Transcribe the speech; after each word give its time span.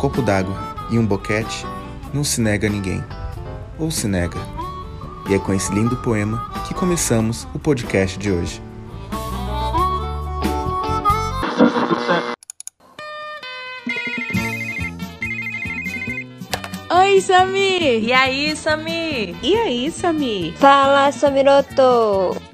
copo 0.00 0.22
d'água 0.22 0.56
e 0.90 0.98
um 0.98 1.04
boquete, 1.04 1.66
não 2.14 2.24
se 2.24 2.40
nega 2.40 2.66
a 2.66 2.70
ninguém. 2.70 3.04
Ou 3.78 3.90
se 3.90 4.08
nega. 4.08 4.38
E 5.28 5.34
é 5.34 5.38
com 5.38 5.52
esse 5.52 5.70
lindo 5.74 5.94
poema 5.98 6.50
que 6.66 6.72
começamos 6.72 7.46
o 7.52 7.58
podcast 7.58 8.18
de 8.18 8.32
hoje. 8.32 8.62
Oi, 16.90 17.20
Samir! 17.20 18.02
E 18.02 18.12
aí, 18.14 18.56
Samir? 18.56 19.36
E 19.42 19.54
aí, 19.54 19.90
Samir? 19.90 20.54
Fala, 20.56 21.12
Samiroto! 21.12 22.49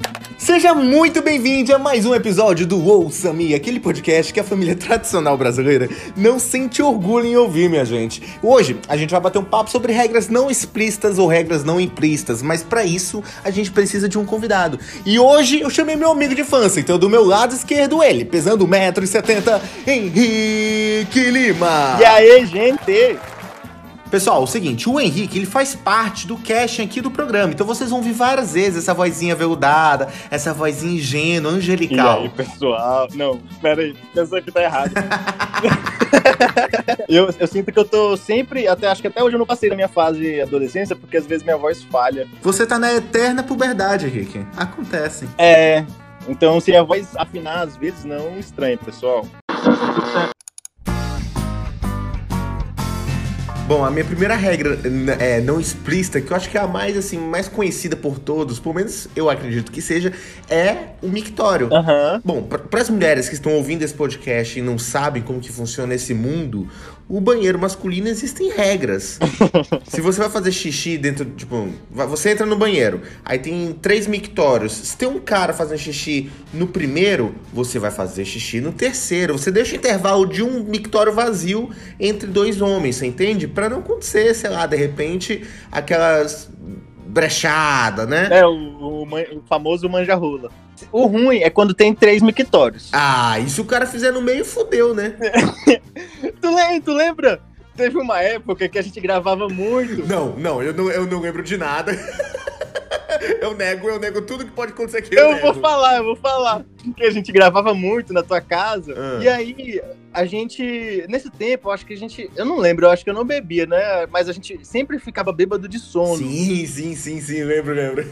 Seja 0.47 0.73
muito 0.73 1.21
bem-vindo 1.23 1.75
a 1.75 1.79
mais 1.79 2.07
um 2.07 2.15
episódio 2.15 2.69
do 2.69 2.81
Ouça 2.87 3.33
Me, 3.33 3.53
aquele 3.53 3.81
podcast 3.81 4.33
que 4.33 4.39
a 4.39 4.45
família 4.45 4.77
tradicional 4.79 5.37
brasileira 5.37 5.89
não 6.17 6.39
sente 6.39 6.81
orgulho 6.81 7.27
em 7.27 7.37
ouvir, 7.37 7.69
minha 7.69 7.85
gente. 7.85 8.23
Hoje 8.41 8.79
a 8.87 8.97
gente 8.97 9.11
vai 9.11 9.21
bater 9.21 9.41
um 9.41 9.45
papo 9.45 9.69
sobre 9.69 9.93
regras 9.93 10.29
não 10.29 10.49
explícitas 10.49 11.19
ou 11.19 11.27
regras 11.27 11.65
não 11.65 11.81
implícitas, 11.81 12.43
mas 12.43 12.63
para 12.63 12.85
isso 12.85 13.25
a 13.43 13.51
gente 13.51 13.73
precisa 13.73 14.09
de 14.09 14.17
um 14.17 14.25
convidado. 14.25 14.79
E 15.05 15.19
hoje 15.19 15.61
eu 15.61 15.69
chamei 15.69 15.97
meu 15.97 16.13
amigo 16.13 16.33
de 16.33 16.43
infância, 16.43 16.79
então 16.79 16.97
do 16.97 17.11
meu 17.11 17.25
lado 17.25 17.53
esquerdo 17.53 18.01
ele, 18.01 18.25
pesando 18.25 18.69
1,70m, 18.69 19.61
Henrique 19.85 21.29
Lima. 21.29 21.97
E 21.99 22.05
aí, 22.05 22.47
gente? 22.47 23.19
Pessoal, 24.17 24.43
o 24.43 24.47
seguinte, 24.47 24.89
o 24.89 24.99
Henrique, 24.99 25.37
ele 25.37 25.45
faz 25.45 25.75
parte 25.75 26.27
do 26.27 26.39
casting 26.39 26.81
aqui 26.81 27.03
do 27.03 27.11
programa. 27.11 27.53
Então 27.53 27.67
vocês 27.67 27.91
vão 27.91 27.99
ouvir 27.99 28.15
várias 28.15 28.55
vezes 28.55 28.79
essa 28.79 28.95
vozinha 28.95 29.35
veludada, 29.35 30.09
essa 30.31 30.55
vozinha 30.55 30.95
ingênua, 30.95 31.53
angelical. 31.53 32.21
E 32.21 32.23
aí, 32.23 32.29
pessoal? 32.31 33.09
Não, 33.13 33.39
pera 33.61 33.83
aí, 33.83 33.95
pensou 34.15 34.41
que 34.41 34.51
tá 34.51 34.63
errado. 34.63 34.93
eu, 37.11 37.29
eu 37.39 37.47
sinto 37.47 37.71
que 37.71 37.79
eu 37.79 37.85
tô 37.85 38.17
sempre, 38.17 38.67
até 38.67 38.87
acho 38.89 39.03
que 39.03 39.09
até 39.09 39.23
hoje 39.23 39.37
eu 39.37 39.39
não 39.39 39.45
passei 39.45 39.69
da 39.69 39.77
minha 39.77 39.87
fase 39.87 40.19
de 40.19 40.41
adolescência, 40.41 40.97
porque 40.97 41.19
às 41.19 41.27
vezes 41.27 41.45
minha 41.45 41.59
voz 41.59 41.83
falha. 41.83 42.27
Você 42.41 42.67
tá 42.67 42.79
na 42.79 42.95
eterna 42.95 43.43
puberdade, 43.43 44.07
Henrique. 44.07 44.47
Acontece. 44.57 45.29
É, 45.37 45.85
então 46.27 46.59
se 46.59 46.75
a 46.75 46.83
voz 46.83 47.15
afinar 47.17 47.65
às 47.65 47.77
vezes, 47.77 48.07
não 48.07 48.39
estranhe, 48.39 48.79
pessoal. 48.79 49.27
Bom, 53.67 53.85
a 53.85 53.91
minha 53.91 54.05
primeira 54.05 54.37
regra 54.37 54.79
é, 55.19 55.41
não 55.41 55.59
explícita, 55.59 56.21
que 56.21 56.31
eu 56.31 56.37
acho 56.37 56.49
que 56.49 56.57
é 56.57 56.61
a 56.61 56.69
mais 56.69 56.97
assim, 56.97 57.19
mais 57.19 57.49
conhecida 57.49 57.97
por 57.97 58.17
todos, 58.17 58.61
pelo 58.61 58.77
menos 58.77 59.09
eu 59.17 59.29
acredito 59.29 59.73
que 59.73 59.83
seja, 59.83 60.13
é 60.49 60.91
o 61.03 61.09
mictório. 61.09 61.69
Aham. 61.75 62.23
Bom, 62.25 62.45
para 62.45 62.81
as 62.81 62.89
mulheres 62.89 63.29
que 63.29 63.35
estão 63.35 63.53
ouvindo 63.55 63.83
esse 63.83 63.93
podcast 63.93 64.57
e 64.57 64.63
não 64.63 64.79
sabem 64.79 65.21
como 65.21 65.41
que 65.41 65.51
funciona 65.51 65.97
esse 65.97 66.15
mundo, 66.15 66.69
o 67.09 67.21
banheiro 67.21 67.59
masculino 67.59 68.09
existem 68.09 68.51
regras. 68.51 69.19
Se 69.87 70.01
você 70.01 70.21
vai 70.21 70.29
fazer 70.29 70.51
xixi 70.51 70.99
dentro, 70.99 71.25
tipo, 71.25 71.69
você 71.91 72.31
entra 72.31 72.45
no 72.45 72.57
banheiro, 72.57 73.03
aí 73.25 73.39
tem 73.39 73.73
três 73.81 74.07
mictórios. 74.07 74.73
Se 74.73 74.97
tem 74.97 75.09
um 75.09 75.21
cara 75.21 75.53
fazendo 75.53 75.79
xixi 75.79 76.31
no 76.53 76.67
primeiro, 76.67 77.35
você 77.53 77.79
vai 77.79 77.91
fazer 77.91 78.25
xixi 78.25 78.61
no 78.61 78.73
terceiro. 78.73 79.39
Você 79.39 79.53
deixa 79.53 79.75
o 79.75 79.77
intervalo 79.77 80.27
de 80.27 80.43
um 80.43 80.65
mictório 80.65 81.13
vazio 81.13 81.71
entre 82.01 82.27
dois 82.29 82.61
homens, 82.61 82.97
você 82.97 83.07
entende? 83.07 83.47
Pra 83.47 83.69
não 83.69 83.79
acontecer, 83.79 84.35
sei 84.35 84.51
lá, 84.51 84.67
de 84.67 84.77
repente, 84.77 85.45
aquelas 85.71 86.51
brechada, 87.17 88.05
né? 88.07 88.29
É, 88.31 88.47
o, 88.47 88.53
o 88.53 89.03
o 89.05 89.43
famoso 89.49 89.89
manja-rola. 89.89 90.51
O 90.93 91.07
ruim 91.07 91.39
é 91.39 91.49
quando 91.49 91.73
tem 91.73 91.95
três 91.95 92.21
mictórios. 92.23 92.91
Ah, 92.93 93.39
e 93.41 93.49
se 93.49 93.59
o 93.61 93.65
cara 93.65 93.87
fizer 93.87 94.13
no 94.13 94.21
meio, 94.21 94.45
fudeu, 94.45 94.95
né? 94.95 95.15
Tu, 96.41 96.55
lem- 96.55 96.81
tu 96.83 96.93
lembra? 96.93 97.41
Teve 97.75 97.99
uma 97.99 98.21
época 98.21 98.69
que 98.69 98.79
a 98.79 98.83
gente 98.83 99.01
gravava 99.01 99.49
muito. 99.49 100.07
Não, 100.07 100.37
não, 100.37 100.63
eu 100.63 100.73
não, 100.75 100.91
eu 100.91 101.07
não 101.07 101.21
lembro 101.21 101.43
de 101.43 101.57
nada. 101.57 101.93
eu 103.41 103.55
nego, 103.55 103.89
eu 103.89 103.99
nego 103.99 104.23
tudo 104.23 104.45
que 104.45 104.51
pode 104.51 104.73
acontecer 104.73 104.99
aqui. 104.99 105.15
Eu, 105.15 105.33
Eu 105.33 105.41
vou 105.41 105.55
falar, 105.55 105.97
eu 105.97 106.05
vou 106.05 106.17
falar. 106.17 106.65
Que 106.97 107.05
a 107.05 107.11
gente 107.11 107.33
gravava 107.33 107.75
muito 107.75 108.13
na 108.13 108.23
tua 108.23 108.41
casa. 108.41 108.95
Ah. 108.97 109.23
E 109.23 109.29
aí, 109.29 109.83
a 110.13 110.25
gente. 110.25 111.05
Nesse 111.09 111.31
tempo, 111.31 111.69
eu 111.69 111.73
acho 111.73 111.85
que 111.85 111.95
a 111.95 111.97
gente. 111.97 112.31
Eu 112.37 112.45
não 112.45 112.59
lembro, 112.59 112.87
eu 112.87 112.91
acho 112.91 113.05
que 113.05 113.11
eu 113.11 113.15
não 113.15 113.25
bebia, 113.25 113.67
né? 113.67 114.07
Mas 114.07 114.29
a 114.29 114.33
gente 114.33 114.59
sempre 114.65 114.99
ficava 114.99 115.33
bêbado 115.33 115.69
de 115.69 115.79
sono. 115.79 116.17
Sim, 116.17 116.67
sim, 116.67 116.95
sim, 116.95 117.21
sim, 117.21 117.43
lembro, 117.45 117.75
lembro. 117.75 118.05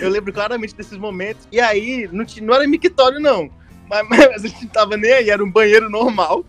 Eu 0.00 0.10
lembro 0.10 0.32
claramente 0.32 0.74
desses 0.74 0.98
momentos. 0.98 1.46
E 1.50 1.60
aí, 1.60 2.08
não, 2.12 2.24
não 2.42 2.54
era 2.54 2.66
mictório, 2.66 3.18
não. 3.18 3.50
Mas, 3.88 4.06
mas 4.08 4.44
a 4.44 4.48
gente 4.48 4.66
tava 4.68 4.96
nem 4.96 5.12
aí, 5.12 5.30
era 5.30 5.42
um 5.42 5.50
banheiro 5.50 5.88
normal. 5.90 6.44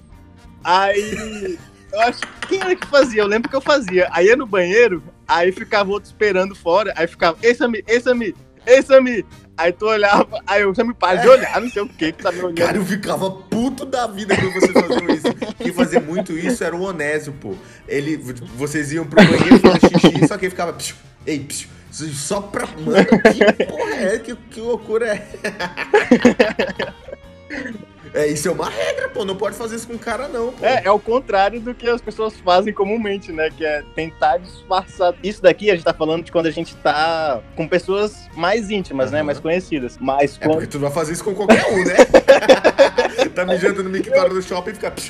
Aí. 0.63 1.57
Eu 1.91 2.01
acho. 2.01 2.21
Quem 2.47 2.59
era 2.59 2.75
que 2.75 2.87
fazia? 2.87 3.21
Eu 3.21 3.27
lembro 3.27 3.49
que 3.49 3.55
eu 3.55 3.61
fazia. 3.61 4.07
Aí 4.11 4.27
ia 4.27 4.35
no 4.35 4.47
banheiro, 4.47 5.03
aí 5.33 5.51
ficava 5.51 5.91
outro 5.91 6.09
esperando 6.09 6.55
fora, 6.55 6.93
aí 6.95 7.07
ficava, 7.07 7.37
ei, 7.41 7.55
Sami, 7.55 7.83
ei, 7.87 7.99
Sami, 7.99 8.35
ei, 8.65 8.81
Sami. 8.81 9.25
Aí 9.55 9.71
tu 9.71 9.85
olhava, 9.85 10.41
aí 10.47 10.63
eu 10.63 10.73
Sami, 10.73 10.95
para 10.95 11.21
de 11.21 11.27
olhar, 11.27 11.61
não 11.61 11.69
sei 11.69 11.83
o 11.83 11.87
que 11.87 12.11
que 12.11 12.23
tá 12.23 12.31
me 12.31 12.39
olhando. 12.39 12.57
Cara, 12.57 12.77
eu 12.77 12.85
ficava 12.85 13.29
puto 13.29 13.85
da 13.85 14.07
vida 14.07 14.35
quando 14.35 14.53
vocês 14.53 14.71
faziam 14.71 15.09
isso. 15.09 15.55
Quem 15.57 15.73
fazia 15.73 15.99
muito 15.99 16.33
isso 16.37 16.63
era 16.63 16.75
o 16.75 16.81
Onésio, 16.81 17.33
pô. 17.33 17.55
Ele, 17.87 18.17
vocês 18.55 18.91
iam 18.91 19.05
pro 19.05 19.23
banheiro 19.23 19.59
fazer 19.59 19.99
xixi, 19.99 20.27
só 20.27 20.37
que 20.37 20.45
ele 20.45 20.51
ficava. 20.51 20.73
Psiu, 20.73 20.95
ei, 21.25 21.39
psiu, 21.39 21.69
só 22.13 22.41
pra. 22.41 22.65
Mano, 22.65 23.05
que 23.05 23.65
porra 23.65 23.95
é? 23.95 24.19
Que, 24.19 24.35
que 24.35 24.59
loucura 24.59 25.07
é? 25.07 25.27
É, 28.13 28.27
isso 28.27 28.47
é 28.47 28.51
uma 28.51 28.69
regra, 28.69 29.09
pô. 29.09 29.25
Não 29.25 29.35
pode 29.35 29.55
fazer 29.55 29.75
isso 29.75 29.87
com 29.87 29.95
o 29.95 29.99
cara, 29.99 30.27
não, 30.27 30.53
pô. 30.53 30.65
É, 30.65 30.83
é 30.85 30.91
o 30.91 30.99
contrário 30.99 31.59
do 31.59 31.73
que 31.73 31.89
as 31.89 32.01
pessoas 32.01 32.35
fazem 32.39 32.71
comumente, 32.71 33.31
né? 33.31 33.49
Que 33.49 33.65
é 33.65 33.83
tentar 33.95 34.37
disfarçar. 34.37 35.15
Isso 35.23 35.41
daqui 35.41 35.71
a 35.71 35.75
gente 35.75 35.83
tá 35.83 35.93
falando 35.93 36.23
de 36.23 36.31
quando 36.31 36.45
a 36.45 36.51
gente 36.51 36.75
tá 36.75 37.41
com 37.55 37.67
pessoas 37.67 38.29
mais 38.35 38.69
íntimas, 38.69 39.11
né? 39.11 39.19
Aham. 39.19 39.25
Mais 39.25 39.39
conhecidas. 39.39 39.97
Mas 39.99 40.37
É 40.39 40.47
porque 40.47 40.67
tu 40.67 40.75
não 40.75 40.83
vai 40.83 40.91
fazer 40.91 41.13
isso 41.13 41.23
com 41.23 41.33
qualquer 41.33 41.65
um, 41.71 41.83
né? 41.83 41.95
tá 43.33 43.45
mijando 43.45 43.83
no 43.83 43.89
mictório 43.89 44.33
do 44.33 44.41
shopping 44.41 44.71
e 44.71 44.75
fica. 44.75 44.93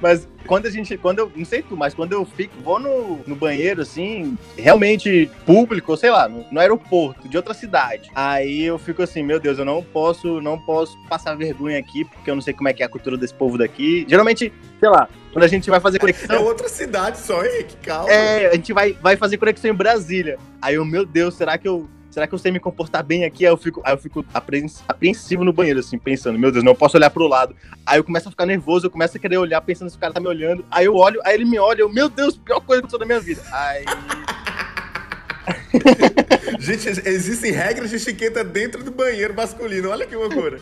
Mas 0.00 0.26
quando 0.46 0.66
a 0.66 0.70
gente. 0.70 0.96
Quando 0.96 1.18
eu. 1.20 1.32
Não 1.34 1.44
sei 1.44 1.62
tu, 1.62 1.76
mas 1.76 1.94
quando 1.94 2.12
eu 2.12 2.24
fico. 2.24 2.52
Vou 2.62 2.78
no, 2.78 3.20
no 3.26 3.34
banheiro, 3.36 3.82
assim, 3.82 4.36
realmente 4.56 5.30
público, 5.46 5.96
sei 5.96 6.10
lá, 6.10 6.28
no, 6.28 6.44
no 6.50 6.60
aeroporto 6.60 7.28
de 7.28 7.36
outra 7.36 7.54
cidade. 7.54 8.10
Aí 8.14 8.62
eu 8.62 8.78
fico 8.78 9.02
assim, 9.02 9.22
meu 9.22 9.38
Deus, 9.40 9.58
eu 9.58 9.64
não 9.64 9.82
posso, 9.82 10.40
não 10.40 10.58
posso 10.58 10.96
passar 11.08 11.34
vergonha 11.36 11.78
aqui, 11.78 12.04
porque 12.04 12.30
eu 12.30 12.34
não 12.34 12.42
sei 12.42 12.52
como 12.54 12.68
é 12.68 12.72
que 12.72 12.82
é 12.82 12.86
a 12.86 12.88
cultura 12.88 13.16
desse 13.16 13.34
povo 13.34 13.56
daqui. 13.58 14.04
Geralmente, 14.08 14.52
sei 14.78 14.88
lá, 14.88 15.08
quando 15.32 15.44
a 15.44 15.48
gente 15.48 15.68
vai 15.70 15.80
fazer 15.80 15.96
É 15.96 16.00
conexão. 16.00 16.44
outra 16.44 16.68
cidade 16.68 17.18
só, 17.18 17.44
Henrique, 17.44 17.76
calma. 17.76 18.10
É, 18.10 18.48
a 18.48 18.54
gente 18.54 18.72
vai, 18.72 18.92
vai 18.92 19.16
fazer 19.16 19.38
conexão 19.38 19.70
em 19.70 19.74
Brasília. 19.74 20.38
Aí 20.60 20.74
eu, 20.74 20.84
meu 20.84 21.04
Deus, 21.06 21.34
será 21.34 21.56
que 21.58 21.66
eu. 21.68 21.88
Será 22.12 22.26
que 22.26 22.34
eu 22.34 22.38
sei 22.38 22.52
me 22.52 22.60
comportar 22.60 23.02
bem 23.02 23.24
aqui? 23.24 23.46
Aí 23.46 23.50
eu 23.50 23.56
fico, 23.56 23.80
aí 23.82 23.94
eu 23.94 23.98
fico 23.98 24.22
apreens- 24.34 24.84
apreensivo 24.86 25.44
no 25.44 25.52
banheiro, 25.52 25.80
assim, 25.80 25.96
pensando, 25.98 26.38
meu 26.38 26.52
Deus, 26.52 26.62
não 26.62 26.74
posso 26.74 26.98
olhar 26.98 27.08
pro 27.08 27.26
lado. 27.26 27.56
Aí 27.86 27.98
eu 27.98 28.04
começo 28.04 28.28
a 28.28 28.30
ficar 28.30 28.44
nervoso, 28.44 28.84
eu 28.86 28.90
começo 28.90 29.16
a 29.16 29.20
querer 29.20 29.38
olhar, 29.38 29.62
pensando 29.62 29.88
se 29.88 29.96
o 29.96 29.98
cara 29.98 30.12
tá 30.12 30.20
me 30.20 30.28
olhando. 30.28 30.62
Aí 30.70 30.84
eu 30.84 30.94
olho, 30.94 31.18
aí 31.24 31.34
ele 31.34 31.46
me 31.46 31.58
olha, 31.58 31.80
eu, 31.80 31.88
meu 31.88 32.10
Deus, 32.10 32.36
pior 32.36 32.60
coisa 32.60 32.82
que 32.82 32.86
aconteceu 32.86 32.98
na 32.98 33.06
minha 33.06 33.20
vida. 33.20 33.40
Aí. 33.50 33.84
Gente, 36.58 36.88
existem 37.08 37.52
regras 37.52 37.90
de 37.90 37.96
etiqueta 37.96 38.44
dentro 38.44 38.82
do 38.82 38.90
banheiro 38.90 39.34
masculino. 39.34 39.90
Olha 39.90 40.06
que 40.06 40.14
loucura. 40.14 40.58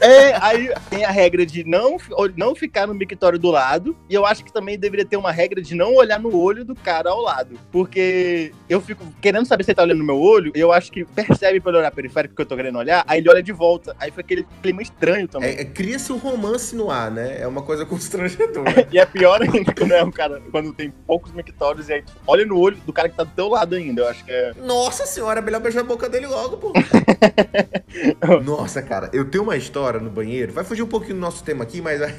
É, 0.00 0.34
aí 0.40 0.70
tem 0.88 1.04
a 1.04 1.10
regra 1.10 1.44
de 1.44 1.64
não, 1.64 1.96
não 2.36 2.54
ficar 2.54 2.86
no 2.86 2.94
mictório 2.94 3.38
do 3.38 3.50
lado. 3.50 3.96
E 4.08 4.14
eu 4.14 4.26
acho 4.26 4.44
que 4.44 4.52
também 4.52 4.78
deveria 4.78 5.04
ter 5.04 5.16
uma 5.16 5.32
regra 5.32 5.62
de 5.62 5.74
não 5.74 5.94
olhar 5.94 6.18
no 6.18 6.36
olho 6.36 6.64
do 6.64 6.74
cara 6.74 7.10
ao 7.10 7.20
lado. 7.20 7.58
Porque 7.70 8.52
eu 8.68 8.80
fico 8.80 9.04
querendo 9.20 9.46
saber 9.46 9.64
se 9.64 9.70
ele 9.70 9.76
tá 9.76 9.82
olhando 9.82 9.98
no 9.98 10.04
meu 10.04 10.18
olho, 10.18 10.52
e 10.54 10.60
eu 10.60 10.72
acho 10.72 10.90
que 10.90 11.04
percebe 11.04 11.60
pelo 11.60 11.78
olhar 11.78 11.90
periférico 11.90 12.34
que 12.34 12.42
eu 12.42 12.46
tô 12.46 12.56
querendo 12.56 12.78
olhar, 12.78 13.04
aí 13.06 13.20
ele 13.20 13.28
olha 13.28 13.42
de 13.42 13.52
volta. 13.52 13.94
Aí 13.98 14.10
foi 14.10 14.22
aquele 14.22 14.46
clima 14.62 14.82
estranho 14.82 15.28
também. 15.28 15.50
É, 15.50 15.62
é, 15.62 15.64
Cria-se 15.64 16.12
um 16.12 16.18
romance 16.18 16.74
no 16.74 16.90
ar, 16.90 17.10
né? 17.10 17.40
É 17.40 17.46
uma 17.46 17.62
coisa 17.62 17.84
constrangedora. 17.86 18.88
E 18.92 18.98
é 18.98 19.06
pior 19.06 19.40
ainda 19.40 19.72
quando 19.72 19.92
é 19.92 20.02
um 20.02 20.10
cara, 20.10 20.42
quando 20.50 20.72
tem 20.72 20.90
poucos 21.06 21.32
mictórios 21.32 21.88
e 21.88 21.92
aí 21.92 22.02
tu 22.02 22.12
olha 22.26 22.44
no 22.44 22.58
olho 22.58 22.76
do 22.84 22.92
cara 22.92 23.08
que 23.08 23.16
tá 23.16 23.24
do 23.24 23.30
teu 23.30 23.48
lado 23.48 23.74
ainda. 23.74 24.02
Eu 24.02 24.08
acho 24.08 24.24
que 24.24 24.32
é. 24.32 24.52
Nossa 24.64 25.06
senhora, 25.06 25.19
é 25.28 25.40
melhor 25.42 25.60
beijar 25.60 25.80
a 25.80 25.84
boca 25.84 26.08
dele 26.08 26.26
logo, 26.26 26.56
pô. 26.58 26.72
Nossa, 28.44 28.80
cara, 28.82 29.10
eu 29.12 29.24
tenho 29.24 29.44
uma 29.44 29.56
história 29.56 29.98
no 30.00 30.10
banheiro. 30.10 30.52
Vai 30.52 30.64
fugir 30.64 30.82
um 30.82 30.86
pouquinho 30.86 31.14
do 31.14 31.20
nosso 31.20 31.42
tema 31.42 31.64
aqui, 31.64 31.80
mas 31.80 32.00
acho 32.02 32.14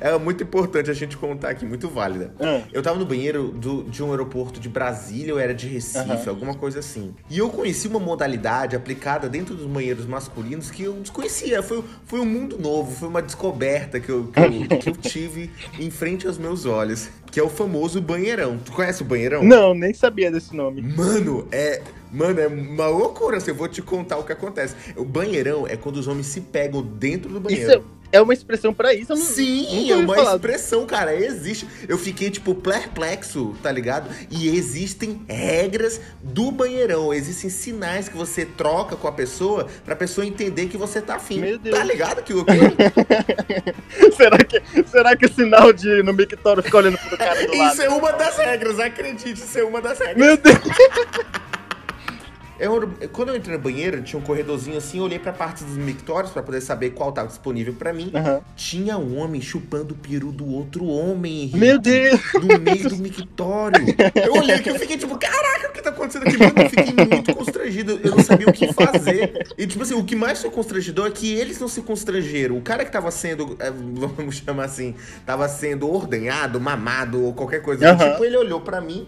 é 0.00 0.16
muito 0.18 0.42
importante 0.44 0.90
a 0.90 0.94
gente 0.94 1.16
contar 1.16 1.50
aqui, 1.50 1.64
muito 1.66 1.88
válida. 1.88 2.32
Ah, 2.40 2.62
Eu 2.72 2.82
tava 2.82 2.98
no 2.98 3.04
banheiro 3.04 3.48
do- 3.48 3.82
de 3.84 4.02
um 4.02 4.10
aeroporto 4.10 4.60
de 4.60 4.68
Brasília, 4.68 5.34
ou 5.34 5.40
era 5.40 5.54
de 5.54 5.66
Recife, 5.66 5.98
Aham. 6.10 6.28
alguma 6.30 6.54
coisa 6.54 6.78
assim. 6.78 7.14
E 7.28 7.38
eu 7.38 7.48
conheci 7.50 7.88
uma 7.88 7.98
modalidade 7.98 8.76
aplicada 8.76 9.28
dentro 9.28 9.54
dos 9.54 9.66
banheiros 9.66 10.06
masculinos 10.06 10.70
que 10.70 10.82
eu 10.84 10.94
desconhecia. 10.94 11.62
Foi, 11.62 11.84
foi 12.06 12.20
um 12.20 12.24
mundo 12.26 12.58
novo, 12.58 12.94
foi 12.94 13.08
uma 13.08 13.22
descoberta 13.22 13.98
que 14.00 14.08
eu, 14.08 14.28
que 14.28 14.38
eu, 14.40 14.78
que 14.78 14.88
eu 14.88 14.96
tive 15.00 15.50
em 15.78 15.90
frente 15.90 16.26
aos 16.26 16.38
meus 16.38 16.64
olhos. 16.64 17.08
Que 17.30 17.38
é 17.38 17.42
o 17.42 17.48
famoso 17.48 18.00
banheirão. 18.00 18.58
Tu 18.58 18.72
conhece 18.72 19.02
o 19.02 19.04
banheirão? 19.04 19.42
Não, 19.42 19.74
nem 19.74 19.94
sabia 19.94 20.30
desse 20.30 20.54
nome. 20.54 20.82
Mano, 20.82 21.46
é. 21.52 21.82
Mano, 22.12 22.40
é 22.40 22.48
uma 22.48 22.88
loucura. 22.88 23.36
Assim, 23.36 23.50
eu 23.50 23.54
vou 23.54 23.68
te 23.68 23.80
contar 23.80 24.18
o 24.18 24.24
que 24.24 24.32
acontece. 24.32 24.74
O 24.96 25.04
banheirão 25.04 25.66
é 25.66 25.76
quando 25.76 25.96
os 25.96 26.08
homens 26.08 26.26
se 26.26 26.40
pegam 26.40 26.82
dentro 26.82 27.30
do 27.30 27.40
banheiro. 27.40 27.70
Isso 27.70 27.99
é 28.12 28.20
uma 28.20 28.32
expressão 28.32 28.72
pra 28.72 28.92
isso. 28.92 29.12
Eu 29.12 29.16
não, 29.16 29.24
Sim, 29.24 29.90
é 29.90 29.96
uma 29.96 30.14
falar. 30.14 30.34
expressão, 30.34 30.86
cara. 30.86 31.14
Existe. 31.14 31.66
Eu 31.88 31.98
fiquei, 31.98 32.30
tipo, 32.30 32.54
perplexo, 32.54 33.54
tá 33.62 33.70
ligado? 33.70 34.08
E 34.30 34.48
existem 34.48 35.22
regras 35.28 36.00
do 36.22 36.50
banheirão. 36.50 37.12
Existem 37.12 37.50
sinais 37.50 38.08
que 38.08 38.16
você 38.16 38.44
troca 38.44 38.96
com 38.96 39.06
a 39.08 39.12
pessoa 39.12 39.66
pra 39.84 39.94
pessoa 39.94 40.26
entender 40.26 40.66
que 40.66 40.76
você 40.76 41.00
tá 41.00 41.16
afim. 41.16 41.40
Meu 41.40 41.58
Deus. 41.58 41.76
Tá 41.76 41.84
ligado 41.84 42.22
que 42.22 42.34
o 42.34 42.44
será, 44.16 44.38
que, 44.38 44.62
será 44.90 45.16
que 45.16 45.26
o 45.26 45.32
sinal 45.32 45.72
de 45.72 46.02
no 46.02 46.12
mictório 46.12 46.62
fica 46.62 46.76
olhando 46.76 46.98
pro 46.98 47.16
cara 47.16 47.46
do 47.46 47.56
lado? 47.56 47.72
Isso 47.72 47.82
é 47.82 47.88
uma 47.88 48.12
das 48.12 48.36
regras, 48.36 48.78
acredite, 48.78 49.40
isso 49.40 49.58
é 49.58 49.64
uma 49.64 49.80
das 49.80 49.98
regras. 49.98 50.16
Meu 50.16 50.36
Deus! 50.36 50.58
Eu, 52.60 52.92
quando 53.10 53.30
eu 53.30 53.36
entrei 53.36 53.56
no 53.56 53.62
banheiro, 53.62 54.02
tinha 54.02 54.20
um 54.20 54.22
corredorzinho 54.22 54.76
assim, 54.76 54.98
eu 54.98 55.04
olhei 55.04 55.18
pra 55.18 55.32
parte 55.32 55.64
dos 55.64 55.76
mictórios 55.76 56.30
pra 56.30 56.42
poder 56.42 56.60
saber 56.60 56.90
qual 56.90 57.10
tava 57.10 57.28
disponível 57.28 57.72
pra 57.72 57.90
mim. 57.90 58.12
Aham. 58.14 58.42
Tinha 58.54 58.98
um 58.98 59.18
homem 59.18 59.40
chupando 59.40 59.94
o 59.94 59.96
peru 59.96 60.30
do 60.30 60.46
outro 60.46 60.84
homem, 60.84 61.42
Henrique. 61.42 61.56
Meu 61.56 61.78
Deus! 61.78 62.20
no 62.34 62.58
meio 62.58 62.88
do 62.88 62.96
mictório. 62.96 63.86
Eu 64.14 64.34
olhei 64.34 64.56
aqui, 64.56 64.68
eu 64.68 64.78
fiquei 64.78 64.98
tipo, 64.98 65.16
caraca, 65.18 65.68
o 65.68 65.72
que 65.72 65.82
tá 65.82 65.90
acontecendo 65.90 66.26
aqui? 66.26 66.36
Mano, 66.36 66.52
eu 66.56 66.70
fiquei 66.70 67.06
muito 67.06 67.34
constrangido. 67.34 68.00
Eu 68.04 68.16
não 68.16 68.22
sabia 68.22 68.46
o 68.46 68.52
que 68.52 68.72
fazer. 68.72 69.46
E, 69.56 69.66
tipo 69.66 69.82
assim, 69.82 69.94
o 69.94 70.04
que 70.04 70.14
mais 70.14 70.40
foi 70.40 70.50
constrangedor 70.50 71.06
é 71.06 71.10
que 71.10 71.32
eles 71.32 71.58
não 71.58 71.68
se 71.68 71.80
constrangeram. 71.80 72.58
O 72.58 72.62
cara 72.62 72.84
que 72.84 72.92
tava 72.92 73.10
sendo, 73.10 73.56
é, 73.58 73.70
vamos 73.70 74.36
chamar 74.36 74.64
assim, 74.64 74.94
tava 75.24 75.48
sendo 75.48 75.90
ordenhado, 75.90 76.60
mamado 76.60 77.24
ou 77.24 77.32
qualquer 77.32 77.62
coisa 77.62 77.90
Aham. 77.90 78.12
tipo, 78.12 78.24
ele 78.24 78.36
olhou 78.36 78.60
pra 78.60 78.80
mim. 78.80 79.06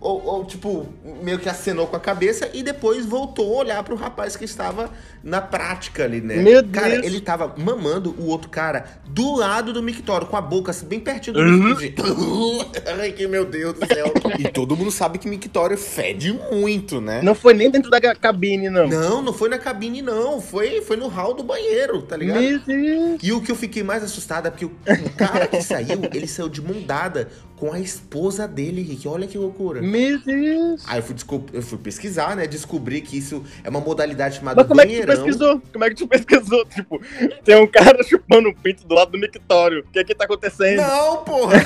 Ou, 0.00 0.24
ou, 0.24 0.44
tipo, 0.46 0.86
meio 1.22 1.38
que 1.38 1.46
acenou 1.48 1.86
com 1.86 1.94
a 1.94 2.00
cabeça 2.00 2.48
e 2.54 2.62
depois 2.62 3.04
voltou 3.04 3.54
a 3.54 3.58
olhar 3.60 3.82
pro 3.84 3.94
rapaz 3.96 4.34
que 4.34 4.46
estava 4.46 4.90
na 5.22 5.42
prática 5.42 6.04
ali, 6.04 6.22
né? 6.22 6.36
Meu 6.36 6.66
Cara, 6.66 6.88
Deus. 6.94 7.04
ele 7.06 7.20
tava 7.20 7.54
mamando 7.58 8.14
o 8.18 8.26
outro 8.28 8.48
cara 8.48 8.84
do 9.06 9.36
lado 9.36 9.74
do 9.74 9.82
mictório, 9.82 10.26
com 10.26 10.36
a 10.38 10.40
boca 10.40 10.70
assim, 10.70 10.86
bem 10.86 11.00
pertinho 11.00 11.34
do 11.34 11.40
Uhum. 11.42 11.76
mictório. 11.76 12.16
Ai, 12.98 13.12
que 13.12 13.26
meu 13.26 13.44
Deus 13.44 13.74
do 13.74 13.86
céu. 13.86 14.10
e 14.38 14.48
todo 14.48 14.74
mundo 14.74 14.90
sabe 14.90 15.18
que 15.18 15.28
mictório 15.28 15.76
fede 15.76 16.32
muito, 16.50 16.98
né? 16.98 17.20
Não 17.22 17.34
foi 17.34 17.52
nem 17.52 17.70
dentro 17.70 17.90
da 17.90 18.00
cabine, 18.14 18.70
não. 18.70 18.88
Não, 18.88 19.20
não 19.20 19.32
foi 19.34 19.50
na 19.50 19.58
cabine, 19.58 20.00
não. 20.00 20.40
Foi, 20.40 20.80
foi 20.80 20.96
no 20.96 21.08
hall 21.08 21.34
do 21.34 21.42
banheiro, 21.42 22.00
tá 22.00 22.16
ligado? 22.16 22.40
Meu 22.40 22.58
Deus! 22.60 23.20
E 23.22 23.32
o 23.32 23.42
que 23.42 23.52
eu 23.52 23.56
fiquei 23.56 23.82
mais 23.82 24.02
assustado 24.02 24.46
é 24.48 24.50
porque 24.50 24.64
o, 24.64 24.68
o 24.70 25.10
cara 25.16 25.46
que 25.46 25.60
saiu, 25.60 26.00
ele 26.14 26.26
saiu 26.26 26.48
de 26.48 26.62
mão 26.62 26.80
dada 26.80 27.28
com 27.60 27.74
a 27.74 27.78
esposa 27.78 28.48
dele, 28.48 28.80
Rick. 28.80 29.06
Olha 29.06 29.26
que 29.26 29.36
loucura. 29.36 29.82
Meu 29.82 30.18
Deus! 30.18 30.82
Aí 30.88 30.98
eu 30.98 31.02
fui, 31.02 31.14
eu 31.52 31.60
fui 31.60 31.76
pesquisar, 31.76 32.34
né? 32.34 32.46
Descobri 32.46 33.02
que 33.02 33.18
isso 33.18 33.44
é 33.62 33.68
uma 33.68 33.80
modalidade 33.80 34.36
chamada 34.36 34.62
Mas 34.62 34.66
como 34.66 34.80
é 34.80 34.86
que 34.86 34.92
tu 34.92 35.06
banheirão. 35.06 35.24
pesquisou? 35.24 35.62
Como 35.70 35.84
é 35.84 35.90
que 35.90 35.94
tu 35.96 36.08
pesquisou? 36.08 36.64
Tipo, 36.74 36.98
tem 37.44 37.62
um 37.62 37.66
cara 37.66 38.02
chupando 38.02 38.48
um 38.48 38.54
pinto 38.54 38.86
do 38.86 38.94
lado 38.94 39.10
do 39.10 39.18
mictório. 39.18 39.80
O 39.80 39.92
que 39.92 39.98
é 39.98 40.04
que 40.04 40.14
tá 40.14 40.24
acontecendo? 40.24 40.80
Não, 40.80 41.18
porra! 41.18 41.58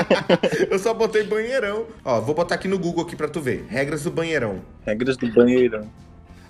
eu 0.70 0.78
só 0.78 0.94
botei 0.94 1.22
banheirão. 1.24 1.84
Ó, 2.02 2.18
vou 2.22 2.34
botar 2.34 2.54
aqui 2.54 2.66
no 2.66 2.78
Google 2.78 3.04
aqui 3.04 3.14
pra 3.14 3.28
tu 3.28 3.40
ver. 3.40 3.66
Regras 3.68 4.04
do 4.04 4.10
banheirão. 4.10 4.62
Regras 4.86 5.18
do 5.18 5.30
banheiro. 5.30 5.86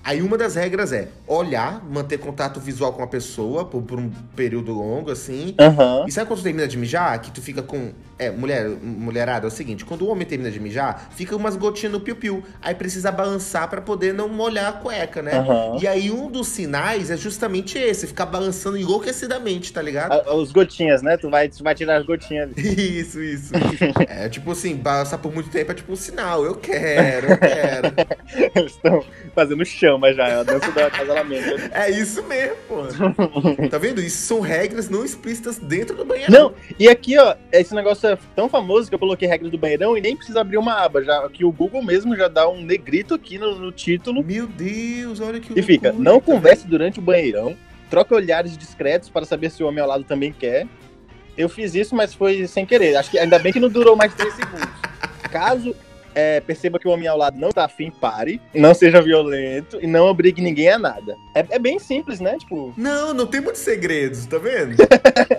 Aí 0.07 0.23
uma 0.23 0.39
das 0.39 0.55
regras 0.55 0.93
é 0.93 1.09
olhar, 1.27 1.85
manter 1.85 2.17
contato 2.19 2.61
visual 2.61 2.93
com 2.93 3.03
a 3.03 3.09
pessoa 3.09 3.65
por, 3.65 3.83
por 3.83 3.99
um 3.99 4.09
período 4.37 4.73
longo, 4.73 5.11
assim. 5.11 5.53
Aham. 5.59 6.05
E 6.07 6.13
sabe 6.13 6.29
quando 6.29 6.39
tu 6.39 6.45
termina 6.45 6.69
de 6.69 6.79
mijar? 6.79 7.21
Que 7.21 7.33
tu 7.33 7.43
fica 7.43 7.61
com. 7.61 7.91
É, 8.17 8.31
mulher, 8.31 8.69
mulherada, 8.81 9.47
é 9.47 9.49
o 9.49 9.51
seguinte: 9.51 9.85
quando 9.85 10.03
o 10.03 10.09
homem 10.09 10.25
termina 10.25 10.49
de 10.49 10.61
mijar, 10.61 11.09
fica 11.11 11.35
umas 11.35 11.57
gotinhas 11.57 11.93
no 11.93 11.99
piu-piu. 11.99 12.45
Aí 12.63 12.73
precisa 12.73 13.11
balançar 13.11 13.69
pra 13.69 13.81
poder 13.81 14.15
não 14.15 14.29
molhar 14.29 14.69
a 14.69 14.73
cueca, 14.75 15.21
né? 15.21 15.39
Aham. 15.39 15.79
E 15.83 15.89
aí 15.89 16.09
um 16.09 16.31
dos 16.31 16.47
sinais 16.47 17.11
é 17.11 17.17
justamente 17.17 17.77
esse: 17.77 18.07
ficar 18.07 18.27
balançando 18.27 18.77
enlouquecidamente, 18.77 19.73
tá 19.73 19.83
ligado? 19.83 20.13
Ah, 20.13 20.35
Os 20.37 20.53
gotinhas, 20.53 21.03
né? 21.03 21.17
Tu 21.17 21.29
vai, 21.29 21.49
tu 21.49 21.65
vai 21.65 21.75
tirar 21.75 21.97
as 21.97 22.07
gotinhas 22.07 22.49
ali. 22.57 22.77
Isso, 23.01 23.21
isso. 23.21 23.53
É 24.09 24.29
tipo 24.29 24.53
assim, 24.53 24.77
balançar 24.77 25.19
por 25.19 25.35
muito 25.35 25.51
tempo 25.51 25.73
é 25.73 25.75
tipo 25.75 25.93
um 25.93 25.97
sinal. 25.97 26.45
Eu 26.45 26.55
quero, 26.55 27.33
eu 27.33 27.39
quero. 27.39 27.93
Eles 28.55 28.73
estão 28.73 29.05
fazendo 29.35 29.65
chama 29.97 30.13
já, 30.13 30.29
é 30.29 30.35
a 30.41 30.43
dança 30.43 30.71
do 30.71 30.81
acasalamento. 30.81 31.57
É 31.73 31.91
isso 31.91 32.23
mesmo, 32.25 32.57
pô. 32.69 32.83
Tá 33.71 33.79
vendo? 33.79 34.01
Isso 34.01 34.19
são 34.19 34.41
regras 34.41 34.89
não 34.89 35.05
explícitas 35.05 35.59
dentro 35.59 35.97
do 35.97 36.05
banheiro. 36.05 36.31
Não, 36.31 36.55
e 36.79 36.89
aqui, 36.89 37.19
ó, 37.19 37.35
esse 37.51 37.75
negócio 37.75 38.09
é 38.09 38.19
tão 38.35 38.49
famoso 38.49 38.89
que 38.89 38.95
eu 38.95 38.99
coloquei 38.99 39.27
regras 39.27 39.51
do 39.51 39.59
banheirão 39.59 39.97
e 39.97 40.01
nem 40.01 40.17
precisa 40.17 40.41
abrir 40.41 40.59
uma 40.59 40.75
aba. 40.75 41.03
Já, 41.03 41.29
que 41.29 41.45
o 41.45 41.51
Google 41.51 41.83
mesmo 41.83 42.17
já 42.17 42.29
dá 42.29 42.49
um 42.49 42.61
negrito 42.63 43.15
aqui 43.15 43.39
no, 43.39 43.59
no 43.59 43.73
título. 43.73 44.23
Meu 44.23 44.47
Deus, 44.47 45.21
olha 45.21 45.41
que 45.41 45.59
E 45.59 45.63
fica, 45.63 45.89
loucura. 45.89 46.11
não 46.13 46.21
converse 46.21 46.67
durante 46.67 46.99
o 46.99 47.03
banheirão, 47.03 47.57
troque 47.91 48.15
olhares 48.15 48.57
discretos 48.57 49.09
para 49.09 49.25
saber 49.25 49.51
se 49.51 49.63
o 49.63 49.67
homem 49.69 49.81
ao 49.83 49.89
lado 49.89 50.05
também 50.05 50.33
quer. 50.33 50.67
Eu 51.37 51.49
fiz 51.49 51.75
isso, 51.75 51.95
mas 51.95 52.15
foi 52.15 52.47
sem 52.47 52.65
querer. 52.65 52.97
Acho 52.97 53.11
que 53.11 53.19
ainda 53.19 53.39
bem 53.39 53.53
que 53.53 53.61
não 53.61 53.69
durou 53.69 53.95
mais 53.95 54.15
três 54.15 54.33
segundos. 54.35 54.69
Caso 55.31 55.75
é, 56.17 56.41
perceba 56.41 56.79
que 56.79 56.89
o 56.89 56.91
homem 56.91 57.07
ao 57.07 57.19
lado 57.19 57.39
não 57.39 57.51
tá 57.51 57.67
afim, 57.67 57.91
pare, 57.91 58.41
não 58.55 58.73
seja 58.73 59.03
violento 59.03 59.79
e 59.83 59.87
não 59.87 60.07
obrigue 60.07 60.41
ninguém 60.41 60.71
a 60.71 60.79
nada. 60.79 61.19
É, 61.35 61.45
é 61.51 61.59
bem 61.59 61.79
simples, 61.79 62.21
né? 62.21 62.39
Tipo, 62.39 62.73
Não, 62.75 63.13
não 63.13 63.27
tem 63.27 63.43
muitos 63.43 63.61
segredos, 63.61 64.25
tá 64.25 64.39
vendo? 64.39 64.77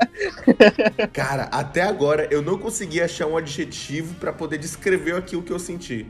Cara, 1.13 1.43
até 1.51 1.81
agora 1.81 2.27
eu 2.31 2.41
não 2.41 2.57
consegui 2.57 3.01
achar 3.01 3.27
um 3.27 3.37
adjetivo 3.37 4.15
pra 4.15 4.33
poder 4.33 4.57
descrever 4.57 5.15
aqui 5.15 5.35
o 5.35 5.41
que 5.43 5.51
eu 5.51 5.59
senti. 5.59 6.05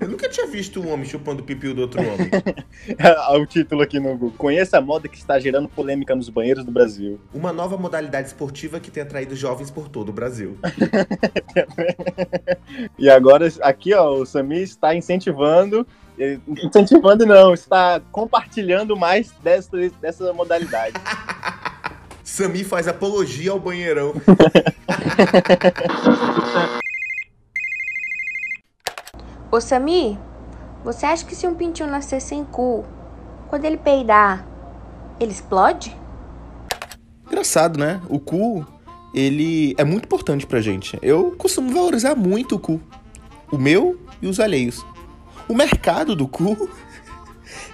Eu 0.00 0.08
nunca 0.08 0.28
tinha 0.28 0.46
visto 0.46 0.80
um 0.80 0.92
homem 0.92 1.06
chupando 1.06 1.42
o 1.42 1.44
pipiu 1.44 1.74
do 1.74 1.82
outro 1.82 2.00
homem. 2.00 2.30
o 3.40 3.46
título 3.46 3.82
aqui 3.82 3.98
no 3.98 4.10
Google. 4.16 4.32
Conheça 4.36 4.78
a 4.78 4.80
moda 4.80 5.08
que 5.08 5.16
está 5.16 5.38
gerando 5.38 5.68
polêmica 5.68 6.14
nos 6.14 6.28
banheiros 6.28 6.64
do 6.64 6.70
Brasil. 6.72 7.20
Uma 7.32 7.52
nova 7.52 7.76
modalidade 7.76 8.28
esportiva 8.28 8.80
que 8.80 8.90
tem 8.90 9.02
atraído 9.02 9.34
jovens 9.36 9.70
por 9.70 9.88
todo 9.88 10.10
o 10.10 10.12
Brasil. 10.12 10.58
E 12.98 13.08
agora, 13.08 13.46
aqui, 13.62 13.94
ó, 13.94 14.14
o 14.20 14.26
Sami 14.26 14.62
está 14.62 14.94
incentivando. 14.94 15.86
eh, 16.18 16.38
Incentivando 16.62 17.26
não, 17.26 17.54
está 17.54 18.00
compartilhando 18.10 18.96
mais 18.96 19.32
dessa, 19.42 19.76
dessa 20.00 20.32
modalidade. 20.32 20.94
Sami 22.36 22.62
faz 22.64 22.86
apologia 22.86 23.50
ao 23.50 23.58
banheirão. 23.58 24.12
Ô 29.50 29.58
Sami, 29.58 30.18
você 30.84 31.06
acha 31.06 31.24
que 31.24 31.34
se 31.34 31.46
um 31.46 31.54
pintinho 31.54 31.88
nascer 31.88 32.20
sem 32.20 32.44
cu, 32.44 32.84
quando 33.48 33.64
ele 33.64 33.78
peidar, 33.78 34.46
ele 35.18 35.32
explode? 35.32 35.96
Engraçado, 37.26 37.78
né? 37.78 38.02
O 38.06 38.20
cu, 38.20 38.66
ele 39.14 39.74
é 39.78 39.84
muito 39.84 40.04
importante 40.04 40.46
pra 40.46 40.60
gente. 40.60 40.98
Eu 41.00 41.34
costumo 41.38 41.72
valorizar 41.72 42.14
muito 42.14 42.56
o 42.56 42.58
cu. 42.58 42.78
O 43.50 43.56
meu 43.56 43.98
e 44.20 44.26
os 44.26 44.38
alheios. 44.38 44.84
O 45.48 45.54
mercado 45.54 46.14
do 46.14 46.28
cu, 46.28 46.68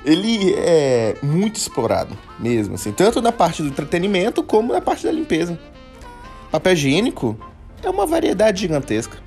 ele 0.05 0.55
é 0.57 1.17
muito 1.23 1.57
explorado 1.57 2.17
mesmo, 2.39 2.75
assim. 2.75 2.93
Tanto 2.93 3.21
na 3.23 3.33
parte 3.33 3.62
do 3.62 3.69
entretenimento 3.69 4.43
como 4.43 4.73
na 4.73 4.81
parte 4.81 5.05
da 5.05 5.12
limpeza. 5.12 5.59
Papel 6.51 6.73
higiênico 6.75 7.37
é 7.83 7.89
uma 7.91 8.07
variedade 8.07 8.61
gigantesca. 8.61 9.19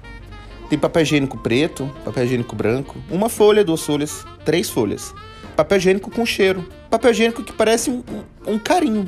Tem 0.69 0.77
papel 0.79 1.03
higiênico 1.03 1.37
preto, 1.37 1.89
papel 2.03 2.25
higiênico 2.25 2.55
branco, 2.55 2.95
uma 3.09 3.29
folha, 3.29 3.63
duas 3.63 3.81
folhas, 3.81 4.25
três 4.43 4.69
folhas. 4.69 5.13
Papel 5.55 5.77
higiênico 5.77 6.09
com 6.11 6.25
cheiro. 6.25 6.65
Papel 6.89 7.11
higiênico 7.11 7.43
que 7.43 7.53
parece 7.53 7.89
um, 7.89 8.03
um- 8.47 8.59
carinho 8.59 9.07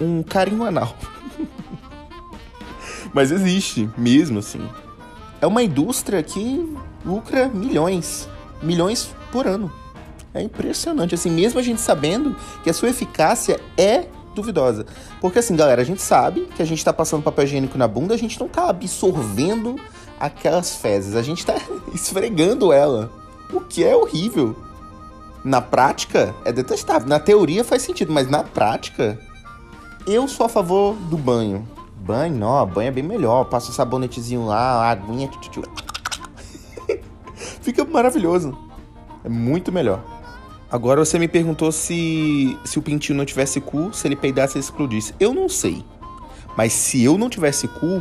um 0.00 0.22
carinho 0.22 0.64
anal. 0.64 0.96
Mas 3.12 3.30
existe 3.30 3.88
mesmo, 3.96 4.38
assim. 4.38 4.66
É 5.40 5.46
uma 5.46 5.62
indústria 5.62 6.22
que 6.22 6.74
lucra 7.04 7.48
milhões. 7.48 8.28
Milhões 8.62 9.14
por 9.32 9.46
ano. 9.46 9.70
É 10.32 10.40
impressionante, 10.40 11.14
assim, 11.14 11.30
mesmo 11.30 11.58
a 11.58 11.62
gente 11.62 11.80
sabendo 11.80 12.36
que 12.62 12.70
a 12.70 12.72
sua 12.72 12.88
eficácia 12.88 13.60
é 13.76 14.06
duvidosa. 14.34 14.86
Porque 15.20 15.40
assim, 15.40 15.56
galera, 15.56 15.82
a 15.82 15.84
gente 15.84 16.00
sabe 16.00 16.48
que 16.54 16.62
a 16.62 16.64
gente 16.64 16.84
tá 16.84 16.92
passando 16.92 17.22
papel 17.22 17.44
higiênico 17.44 17.76
na 17.76 17.88
bunda, 17.88 18.14
a 18.14 18.18
gente 18.18 18.38
não 18.38 18.48
tá 18.48 18.68
absorvendo 18.68 19.76
aquelas 20.18 20.76
fezes, 20.76 21.16
a 21.16 21.22
gente 21.22 21.44
tá 21.44 21.54
esfregando 21.92 22.72
ela. 22.72 23.10
O 23.52 23.60
que 23.60 23.82
é 23.82 23.96
horrível. 23.96 24.56
Na 25.42 25.60
prática, 25.60 26.34
é 26.44 26.52
detestável. 26.52 27.08
Na 27.08 27.18
teoria 27.18 27.64
faz 27.64 27.82
sentido, 27.82 28.12
mas 28.12 28.28
na 28.28 28.44
prática, 28.44 29.18
eu 30.06 30.28
sou 30.28 30.46
a 30.46 30.48
favor 30.48 30.94
do 30.94 31.16
banho. 31.16 31.66
Banho, 31.96 32.36
não, 32.36 32.66
banho 32.66 32.88
é 32.88 32.92
bem 32.92 33.02
melhor. 33.02 33.44
Passa 33.46 33.70
o 33.70 33.74
sabonetezinho 33.74 34.46
lá, 34.46 34.84
a 34.84 34.90
aguinha. 34.90 35.28
Fica 37.62 37.84
maravilhoso. 37.84 38.56
É 39.24 39.28
muito 39.28 39.72
melhor. 39.72 40.19
Agora 40.70 41.04
você 41.04 41.18
me 41.18 41.26
perguntou 41.26 41.72
se, 41.72 42.56
se 42.64 42.78
o 42.78 42.82
pintinho 42.82 43.18
não 43.18 43.24
tivesse 43.24 43.60
cu, 43.60 43.90
se 43.92 44.06
ele 44.06 44.14
peidasse 44.14 44.56
ele 44.56 44.64
explodisse. 44.64 45.12
Eu 45.18 45.34
não 45.34 45.48
sei. 45.48 45.84
Mas 46.56 46.72
se 46.72 47.02
eu 47.02 47.18
não 47.18 47.28
tivesse 47.28 47.66
cu, 47.66 48.00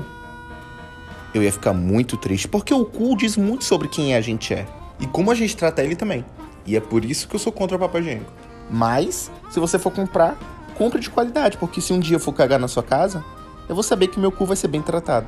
eu 1.33 1.41
ia 1.41 1.51
ficar 1.51 1.73
muito 1.73 2.15
triste. 2.15 2.47
Porque 2.47 2.73
o 2.73 2.85
cu 2.85 3.17
diz 3.17 3.35
muito 3.35 3.63
sobre 3.63 3.88
quem 3.88 4.15
a 4.15 4.21
gente 4.21 4.53
é. 4.53 4.67
E 4.99 5.07
como 5.07 5.31
a 5.31 5.35
gente 5.35 5.57
trata 5.57 5.83
ele 5.83 5.95
também. 5.95 6.23
E 6.65 6.75
é 6.75 6.79
por 6.79 7.03
isso 7.03 7.27
que 7.27 7.35
eu 7.35 7.39
sou 7.39 7.51
contra 7.51 7.75
o 7.75 7.79
papel 7.79 8.01
higiênico. 8.01 8.31
Mas, 8.69 9.31
se 9.49 9.59
você 9.59 9.79
for 9.79 9.91
comprar, 9.91 10.38
compre 10.77 10.99
de 10.99 11.09
qualidade, 11.09 11.57
porque 11.57 11.81
se 11.81 11.91
um 11.91 11.99
dia 11.99 12.17
eu 12.17 12.19
for 12.19 12.33
cagar 12.33 12.59
na 12.59 12.67
sua 12.67 12.83
casa, 12.83 13.23
eu 13.67 13.73
vou 13.73 13.83
saber 13.83 14.07
que 14.07 14.19
meu 14.19 14.31
cu 14.31 14.45
vai 14.45 14.55
ser 14.55 14.67
bem 14.67 14.81
tratado. 14.81 15.27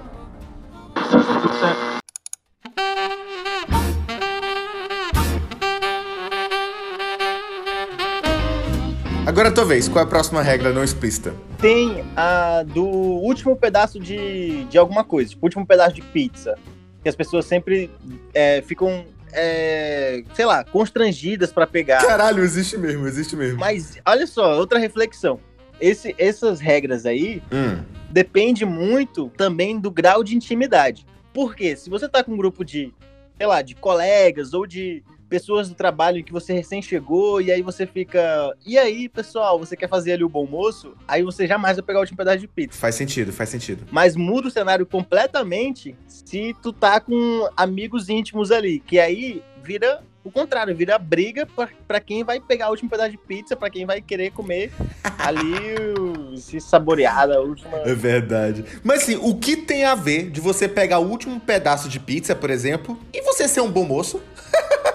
Agora 9.41 9.50
é 9.50 9.53
a 9.53 9.55
tua 9.55 9.65
vez, 9.65 9.88
qual 9.88 10.03
é 10.03 10.05
a 10.05 10.07
próxima 10.07 10.39
regra 10.43 10.71
não 10.71 10.83
explícita? 10.83 11.33
Tem 11.57 12.05
a 12.15 12.62
do 12.62 12.86
último 12.86 13.55
pedaço 13.55 14.00
de, 14.00 14.65
de 14.65 14.77
alguma 14.77 15.03
coisa, 15.03 15.31
tipo, 15.31 15.43
último 15.43 15.65
pedaço 15.65 15.95
de 15.95 16.03
pizza. 16.03 16.60
Que 17.01 17.10
as 17.10 17.15
pessoas 17.15 17.45
sempre 17.45 17.89
é, 18.36 18.62
ficam, 18.62 19.03
é, 19.33 20.21
sei 20.36 20.45
lá, 20.45 20.63
constrangidas 20.63 21.51
pra 21.51 21.65
pegar. 21.65 22.05
Caralho, 22.05 22.43
existe 22.43 22.77
mesmo, 22.77 23.07
existe 23.07 23.36
mesmo. 23.36 23.60
Mas 23.60 23.98
olha 24.05 24.27
só, 24.27 24.60
outra 24.60 24.77
reflexão. 24.77 25.39
Esse, 25.79 26.13
essas 26.19 26.60
regras 26.60 27.07
aí 27.07 27.41
Hum, 27.51 27.83
depende 28.12 28.63
muito 28.63 29.31
também 29.36 29.79
do 29.79 29.89
grau 29.89 30.24
de 30.24 30.36
intimidade. 30.36 31.03
Porque 31.33 31.75
se 31.75 31.89
você 31.89 32.07
tá 32.07 32.24
com 32.24 32.33
um 32.33 32.38
grupo 32.38 32.63
de, 32.63 32.93
sei 33.38 33.48
lá, 33.48 33.63
de 33.63 33.74
colegas 33.74 34.53
ou 34.53 34.67
de 34.67 35.03
pessoas 35.31 35.69
do 35.69 35.75
trabalho 35.75 36.17
em 36.17 36.23
que 36.25 36.31
você 36.33 36.51
recém 36.51 36.81
chegou 36.81 37.39
e 37.41 37.50
aí 37.50 37.61
você 37.61 37.88
fica, 37.88 38.53
e 38.65 38.77
aí, 38.77 39.07
pessoal, 39.07 39.57
você 39.57 39.77
quer 39.77 39.88
fazer 39.88 40.11
ali 40.11 40.25
o 40.25 40.29
bom 40.29 40.45
moço? 40.45 40.93
Aí 41.07 41.23
você 41.23 41.47
jamais 41.47 41.77
vai 41.77 41.85
pegar 41.85 42.00
o 42.00 42.01
último 42.01 42.17
pedaço 42.17 42.39
de 42.39 42.50
pizza. 42.50 42.77
faz 42.77 42.95
sentido, 42.95 43.31
faz 43.31 43.47
sentido. 43.47 43.85
Mas 43.89 44.17
muda 44.17 44.50
o 44.50 44.51
cenário 44.51 44.85
completamente 44.85 45.95
se 46.05 46.53
tu 46.61 46.73
tá 46.73 47.00
com 47.00 47.47
amigos 47.55 48.09
íntimos 48.09 48.51
ali, 48.51 48.81
que 48.81 49.00
aí 49.00 49.41
vira 49.63 50.03
o 50.23 50.29
contrário, 50.29 50.75
vira 50.75 51.00
briga 51.00 51.45
pra- 51.47 51.69
pra 51.88 52.00
quem 52.01 52.23
vai 52.25 52.39
pegar 52.41 52.67
o 52.67 52.71
último 52.71 52.89
pedaço 52.89 53.11
de 53.11 53.17
pizza, 53.17 53.55
pra 53.55 53.69
quem 53.69 53.85
vai 53.85 54.01
querer 54.01 54.31
comer 54.31 54.69
ali, 55.17 56.38
se 56.38 56.59
saborear 56.59 57.27
da 57.27 57.39
última. 57.39 57.77
É 57.79 57.95
verdade. 57.95 58.65
Mas 58.83 59.03
assim, 59.03 59.15
o 59.21 59.35
que 59.38 59.55
tem 59.55 59.85
a 59.85 59.95
ver 59.95 60.29
de 60.29 60.41
você 60.41 60.67
pegar 60.67 61.00
o 61.00 61.07
último 61.09 61.39
pedaço 61.39 61.88
de 61.89 62.00
pizza, 62.00 62.35
por 62.35 62.50
exemplo, 62.50 63.00
e 63.13 63.21
você 63.21 63.47
ser 63.47 63.61
um 63.61 63.71
bom 63.71 63.85
moço? 63.85 64.21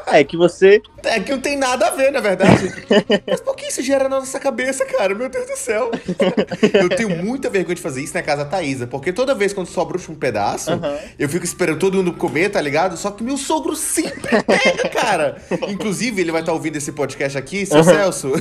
É 0.07 0.23
que 0.23 0.37
você 0.37 0.81
É 1.05 1.19
que 1.21 1.33
não 1.33 1.41
tem 1.41 1.57
nada 1.57 1.89
a 1.89 1.91
ver, 1.91 2.11
na 2.11 2.21
verdade. 2.21 2.73
Mas 3.27 3.41
por 3.41 3.57
que 3.57 3.67
isso 3.67 3.83
gera 3.83 4.09
na 4.09 4.21
nossa 4.21 4.39
cabeça, 4.39 4.85
cara? 4.87 5.15
Meu 5.15 5.29
Deus 5.29 5.47
do 5.47 5.57
céu. 5.57 5.91
Eu 6.75 6.89
tenho 6.89 7.11
muita 7.25 7.51
vergonha 7.51 7.75
de 7.75 7.83
fazer 7.83 8.03
isso 8.03 8.15
na 8.15 8.23
casa 8.23 8.45
da 8.45 8.51
Thaísa, 8.51 8.87
porque 8.87 9.13
toda 9.13 9.35
vez 9.35 9.53
quando 9.53 9.67
sobra 9.67 9.97
um 10.09 10.15
pedaço, 10.15 10.73
Aham. 10.73 10.99
eu 11.19 11.29
fico 11.29 11.45
esperando 11.45 11.79
todo 11.79 11.97
mundo 11.97 12.13
comer, 12.13 12.51
tá 12.51 12.61
ligado? 12.61 12.97
Só 12.97 13.11
que 13.11 13.25
meu 13.25 13.37
sogro 13.37 13.75
sempre 13.75 14.43
pega, 14.43 14.89
cara. 14.91 15.43
Inclusive, 15.69 16.21
ele 16.21 16.31
vai 16.31 16.43
estar 16.43 16.53
ouvindo 16.53 16.77
esse 16.77 16.93
podcast 16.93 17.37
aqui, 17.39 17.65
seu 17.65 17.83
Celso. 17.83 18.33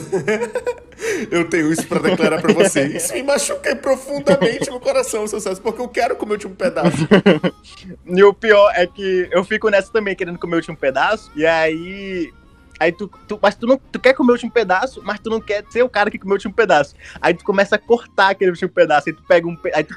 Eu 1.31 1.47
tenho 1.49 1.71
isso 1.71 1.87
pra 1.87 1.99
declarar 1.99 2.41
pra 2.41 2.53
você. 2.53 2.85
Isso 2.87 3.13
me 3.13 3.23
machuca 3.23 3.75
profundamente 3.75 4.69
no 4.69 4.79
coração, 4.79 5.25
seu 5.27 5.39
Celso, 5.39 5.61
porque 5.61 5.81
eu 5.81 5.87
quero 5.87 6.15
comer 6.15 6.31
o 6.31 6.35
último 6.35 6.55
pedaço. 6.55 6.97
E 8.07 8.23
o 8.23 8.33
pior 8.33 8.71
é 8.75 8.85
que 8.87 9.27
eu 9.31 9.43
fico 9.43 9.69
nessa 9.69 9.91
também, 9.91 10.15
querendo 10.15 10.39
comer 10.39 10.55
o 10.55 10.57
último 10.57 10.77
pedaço, 10.77 11.31
e 11.35 11.45
aí. 11.45 12.31
Aí 12.79 12.91
tu, 12.91 13.09
tu, 13.27 13.39
mas 13.41 13.55
tu 13.55 13.65
não 13.65 13.77
tu 13.77 13.99
quer 13.99 14.13
comer 14.13 14.31
o 14.31 14.33
último 14.33 14.51
pedaço, 14.51 15.01
mas 15.03 15.19
tu 15.19 15.29
não 15.29 15.39
quer 15.39 15.63
ser 15.69 15.81
o 15.83 15.89
cara 15.89 16.11
que 16.11 16.19
comeu 16.19 16.33
o 16.33 16.35
último 16.35 16.53
pedaço. 16.53 16.93
Aí 17.21 17.33
tu 17.33 17.43
começa 17.43 17.75
a 17.75 17.79
cortar 17.79 18.31
aquele 18.31 18.51
último 18.51 18.69
pedaço, 18.69 19.07
aí 19.09 19.15
tu 19.15 19.23
pega 19.23 19.47
um. 19.47 19.57
Aí, 19.73 19.83
tu- 19.83 19.95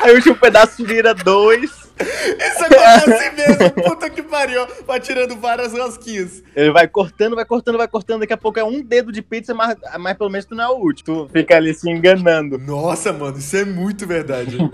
aí 0.00 0.12
o 0.12 0.16
último 0.16 0.36
pedaço 0.36 0.84
vira 0.84 1.14
dois. 1.14 1.88
Isso 2.00 2.64
acontece 2.64 3.30
mesmo, 3.34 3.70
puta 3.70 4.08
que 4.08 4.22
pariu. 4.22 4.66
Vai 4.86 5.00
tirando 5.00 5.34
várias 5.36 5.72
rosquinhas. 5.72 6.42
Ele 6.54 6.70
vai 6.70 6.86
cortando, 6.86 7.34
vai 7.34 7.44
cortando, 7.44 7.76
vai 7.76 7.88
cortando. 7.88 8.20
Daqui 8.20 8.32
a 8.32 8.36
pouco 8.36 8.58
é 8.58 8.64
um 8.64 8.80
dedo 8.80 9.10
de 9.10 9.20
pizza, 9.20 9.52
mas, 9.52 9.76
mas 9.98 10.16
pelo 10.16 10.30
menos 10.30 10.46
tu 10.46 10.54
não 10.54 10.64
é 10.64 10.68
o 10.68 10.76
último. 10.76 11.26
Tu 11.26 11.32
fica 11.32 11.56
ali 11.56 11.74
se 11.74 11.90
enganando. 11.90 12.56
Nossa, 12.58 13.12
mano, 13.12 13.38
isso 13.38 13.56
é 13.56 13.64
muito 13.64 14.06
verdade. 14.06 14.58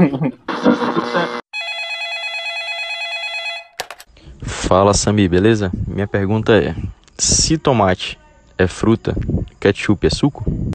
Fala 4.42 4.92
Sami, 4.92 5.28
beleza? 5.28 5.70
Minha 5.86 6.06
pergunta 6.06 6.52
é: 6.52 6.74
se 7.16 7.56
tomate 7.56 8.18
é 8.58 8.66
fruta, 8.66 9.14
ketchup 9.60 10.06
é 10.06 10.10
suco? 10.10 10.73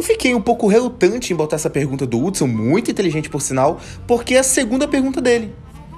Eu 0.00 0.04
fiquei 0.04 0.34
um 0.34 0.40
pouco 0.40 0.66
relutante 0.66 1.30
em 1.30 1.36
botar 1.36 1.56
essa 1.56 1.68
pergunta 1.68 2.06
do 2.06 2.24
Hudson, 2.24 2.46
muito 2.46 2.90
inteligente 2.90 3.28
por 3.28 3.42
sinal, 3.42 3.78
porque 4.06 4.34
é 4.34 4.38
a 4.38 4.42
segunda 4.42 4.88
pergunta 4.88 5.20
dele. 5.20 5.52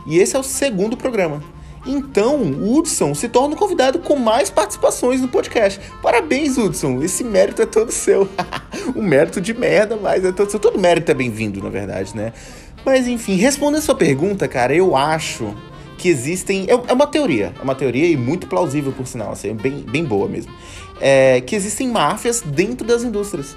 E 0.08 0.18
esse 0.18 0.34
é 0.34 0.38
o 0.40 0.42
segundo 0.42 0.96
programa. 0.96 1.40
Então, 1.86 2.38
o 2.38 2.76
Hudson 2.76 3.14
se 3.14 3.28
torna 3.28 3.54
o 3.54 3.56
convidado 3.56 4.00
com 4.00 4.16
mais 4.16 4.50
participações 4.50 5.20
no 5.20 5.28
podcast. 5.28 5.80
Parabéns, 6.02 6.58
Hudson. 6.58 7.00
Esse 7.00 7.22
mérito 7.22 7.62
é 7.62 7.66
todo 7.66 7.92
seu. 7.92 8.28
o 8.92 8.98
mérito 9.06 9.40
de 9.40 9.54
merda, 9.54 9.96
mas 9.96 10.24
é 10.24 10.32
todo 10.32 10.50
seu. 10.50 10.58
Todo 10.58 10.80
mérito 10.80 11.12
é 11.12 11.14
bem-vindo, 11.14 11.62
na 11.62 11.70
verdade, 11.70 12.16
né? 12.16 12.32
Mas 12.84 13.06
enfim, 13.06 13.36
respondendo 13.36 13.82
sua 13.82 13.94
pergunta, 13.94 14.48
cara, 14.48 14.74
eu 14.74 14.96
acho 14.96 15.54
que 15.96 16.08
existem. 16.08 16.66
É 16.68 16.72
é 16.72 16.92
uma 16.92 17.06
teoria, 17.06 17.54
é 17.56 17.62
uma 17.62 17.76
teoria 17.76 18.08
e 18.08 18.16
muito 18.16 18.48
plausível, 18.48 18.90
por 18.90 19.06
sinal, 19.06 19.30
assim, 19.30 19.54
bem, 19.54 19.84
bem 19.88 20.04
boa 20.04 20.26
mesmo. 20.26 20.52
É, 21.00 21.40
que 21.40 21.54
existem 21.54 21.86
máfias 21.86 22.40
dentro 22.40 22.84
das 22.84 23.04
indústrias. 23.04 23.56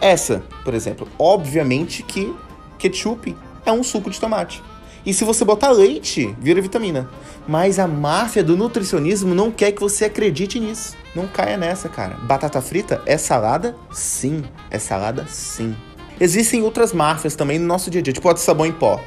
Essa, 0.00 0.42
por 0.64 0.74
exemplo, 0.74 1.08
obviamente 1.18 2.02
que 2.02 2.34
ketchup 2.78 3.36
é 3.66 3.72
um 3.72 3.82
suco 3.82 4.10
de 4.10 4.20
tomate. 4.20 4.62
E 5.04 5.14
se 5.14 5.24
você 5.24 5.44
botar 5.44 5.70
leite, 5.70 6.34
vira 6.38 6.60
vitamina. 6.60 7.08
Mas 7.46 7.78
a 7.78 7.88
máfia 7.88 8.44
do 8.44 8.56
nutricionismo 8.56 9.34
não 9.34 9.50
quer 9.50 9.72
que 9.72 9.80
você 9.80 10.04
acredite 10.04 10.60
nisso. 10.60 10.96
Não 11.14 11.26
caia 11.26 11.56
nessa, 11.56 11.88
cara. 11.88 12.16
Batata 12.24 12.60
frita 12.60 13.00
é 13.06 13.16
salada? 13.16 13.74
Sim. 13.90 14.44
É 14.70 14.78
salada? 14.78 15.26
Sim. 15.26 15.74
Existem 16.20 16.62
outras 16.62 16.92
máfias 16.92 17.34
também 17.34 17.58
no 17.58 17.66
nosso 17.66 17.90
dia 17.90 18.00
a 18.00 18.02
dia, 18.02 18.12
tipo 18.12 18.28
a 18.28 18.34
de 18.34 18.40
sabão 18.40 18.66
em 18.66 18.72
pó. 18.72 19.00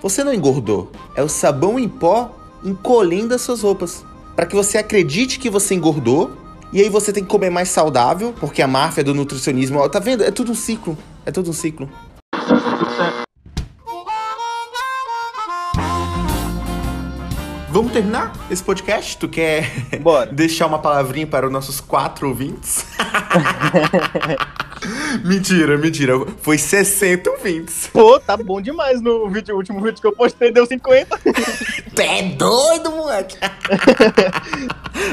Você 0.00 0.22
não 0.22 0.32
engordou. 0.32 0.92
É 1.16 1.22
o 1.22 1.28
sabão 1.28 1.78
em 1.78 1.88
pó 1.88 2.30
encolhendo 2.64 3.34
as 3.34 3.40
suas 3.40 3.62
roupas. 3.62 4.04
Para 4.36 4.46
que 4.46 4.54
você 4.54 4.78
acredite 4.78 5.38
que 5.38 5.50
você 5.50 5.74
engordou. 5.74 6.30
E 6.72 6.80
aí 6.80 6.88
você 6.88 7.12
tem 7.12 7.22
que 7.22 7.28
comer 7.28 7.50
mais 7.50 7.68
saudável, 7.68 8.32
porque 8.40 8.62
a 8.62 8.66
máfia 8.66 9.04
do 9.04 9.12
nutricionismo, 9.12 9.78
ó, 9.78 9.88
tá 9.88 9.98
vendo? 9.98 10.24
É 10.24 10.30
tudo 10.30 10.52
um 10.52 10.54
ciclo. 10.54 10.96
É 11.26 11.30
tudo 11.30 11.50
um 11.50 11.52
ciclo. 11.52 11.88
Vamos 17.68 17.92
terminar 17.92 18.32
esse 18.50 18.62
podcast? 18.62 19.16
Tu 19.16 19.28
quer 19.28 19.70
Bora. 20.00 20.30
deixar 20.30 20.66
uma 20.66 20.78
palavrinha 20.78 21.26
para 21.26 21.46
os 21.46 21.52
nossos 21.52 21.80
quatro 21.80 22.28
ouvintes? 22.28 22.84
mentira, 25.24 25.78
mentira. 25.78 26.14
Foi 26.42 26.58
60 26.58 27.30
ouvintes. 27.30 27.88
Pô, 27.90 28.20
tá 28.20 28.36
bom 28.36 28.60
demais 28.60 29.00
no 29.00 29.28
vídeo, 29.30 29.56
último 29.56 29.80
vídeo 29.80 30.00
que 30.00 30.06
eu 30.06 30.12
postei 30.12 30.52
deu 30.52 30.66
50. 30.66 31.18
Tu 31.94 32.00
é 32.02 32.22
doido, 32.22 32.90
moleque. 32.90 33.36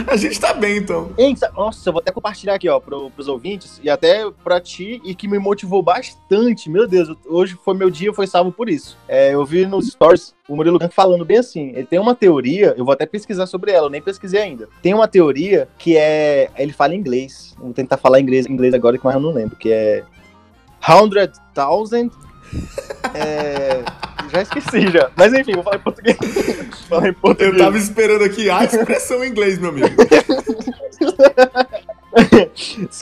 A 0.09 0.17
gente 0.17 0.39
tá 0.39 0.55
bem, 0.55 0.77
então. 0.77 1.11
Nossa, 1.55 1.87
eu 1.87 1.93
vou 1.93 1.99
até 2.01 2.11
compartilhar 2.11 2.55
aqui, 2.55 2.67
ó, 2.67 2.79
pro, 2.79 3.11
pros 3.11 3.27
ouvintes 3.27 3.79
e 3.83 3.91
até 3.91 4.27
pra 4.43 4.59
ti, 4.59 4.99
e 5.05 5.13
que 5.13 5.27
me 5.27 5.37
motivou 5.37 5.83
bastante. 5.83 6.67
Meu 6.67 6.87
Deus, 6.87 7.15
hoje 7.27 7.55
foi 7.63 7.75
meu 7.75 7.91
dia, 7.91 8.11
foi 8.11 8.25
salvo 8.25 8.51
por 8.51 8.69
isso. 8.69 8.97
É, 9.07 9.35
eu 9.35 9.45
vi 9.45 9.67
nos 9.67 9.89
stories 9.89 10.33
o 10.47 10.55
Murilo 10.55 10.79
falando 10.89 11.23
bem 11.23 11.37
assim. 11.37 11.69
Ele 11.75 11.85
tem 11.85 11.99
uma 11.99 12.15
teoria, 12.15 12.73
eu 12.75 12.83
vou 12.83 12.91
até 12.91 13.05
pesquisar 13.05 13.45
sobre 13.45 13.71
ela, 13.71 13.85
eu 13.85 13.91
nem 13.91 14.01
pesquisei 14.01 14.41
ainda. 14.41 14.67
Tem 14.81 14.95
uma 14.95 15.07
teoria 15.07 15.69
que 15.77 15.95
é. 15.95 16.49
Ele 16.57 16.73
fala 16.73 16.95
inglês. 16.95 17.55
Vou 17.59 17.71
tentar 17.71 17.97
falar 17.97 18.19
inglês, 18.19 18.47
inglês 18.47 18.73
agora, 18.73 18.99
mais 19.03 19.15
eu 19.15 19.21
não 19.21 19.31
lembro, 19.31 19.55
que 19.55 19.71
é. 19.71 20.03
Hundred 20.89 21.33
thousand. 21.53 22.09
É, 23.13 23.84
já 24.32 24.41
esqueci 24.41 24.89
já. 24.91 25.10
Mas 25.15 25.34
enfim, 25.34 25.53
vou 25.53 25.63
falar 25.63 25.77
em 25.77 25.82
português. 25.82 26.18
Vou 26.20 27.00
falar 27.00 27.10
em 27.10 27.13
português. 27.13 27.53
Eu 27.53 27.60
tava 27.60 27.77
esperando 27.77 28.24
aqui 28.24 28.50
a 28.50 28.63
expressão 28.63 29.24
em 29.24 29.29
inglês, 29.29 29.58
meu 29.58 29.70
amigo. 29.70 29.88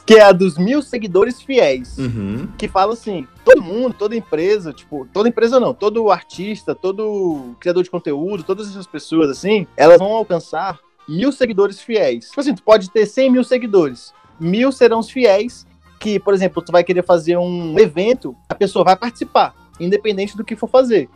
que 0.05 0.15
é 0.15 0.21
a 0.21 0.31
dos 0.31 0.57
mil 0.57 0.81
seguidores 0.81 1.41
fiéis. 1.41 1.97
Uhum. 1.97 2.47
Que 2.57 2.67
fala 2.67 2.93
assim: 2.93 3.27
todo 3.43 3.61
mundo, 3.61 3.93
toda 3.97 4.15
empresa, 4.15 4.73
tipo, 4.73 5.07
toda 5.11 5.29
empresa 5.29 5.59
não, 5.59 5.73
todo 5.73 6.09
artista, 6.11 6.73
todo 6.73 7.55
criador 7.59 7.83
de 7.83 7.89
conteúdo, 7.89 8.43
todas 8.43 8.69
essas 8.69 8.87
pessoas 8.87 9.29
assim, 9.29 9.67
elas 9.75 9.99
vão 9.99 10.13
alcançar 10.13 10.79
mil 11.07 11.31
seguidores 11.31 11.81
fiéis. 11.81 12.29
Tipo 12.29 12.41
assim, 12.41 12.55
tu 12.55 12.63
pode 12.63 12.89
ter 12.89 13.05
100 13.05 13.31
mil 13.31 13.43
seguidores. 13.43 14.13
Mil 14.39 14.71
serão 14.71 14.99
os 14.99 15.09
fiéis 15.09 15.65
que, 15.99 16.19
por 16.19 16.33
exemplo, 16.33 16.61
tu 16.61 16.71
vai 16.71 16.83
querer 16.83 17.03
fazer 17.03 17.37
um 17.37 17.77
evento, 17.79 18.35
a 18.49 18.55
pessoa 18.55 18.85
vai 18.85 18.95
participar, 18.95 19.53
independente 19.79 20.35
do 20.37 20.43
que 20.43 20.55
for 20.55 20.69
fazer. 20.69 21.09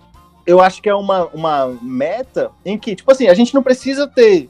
Eu 0.45 0.59
acho 0.59 0.81
que 0.81 0.89
é 0.89 0.95
uma, 0.95 1.25
uma 1.27 1.67
meta 1.81 2.51
em 2.65 2.77
que, 2.77 2.95
tipo 2.95 3.11
assim, 3.11 3.27
a 3.27 3.33
gente 3.33 3.53
não 3.53 3.61
precisa 3.61 4.07
ter 4.07 4.49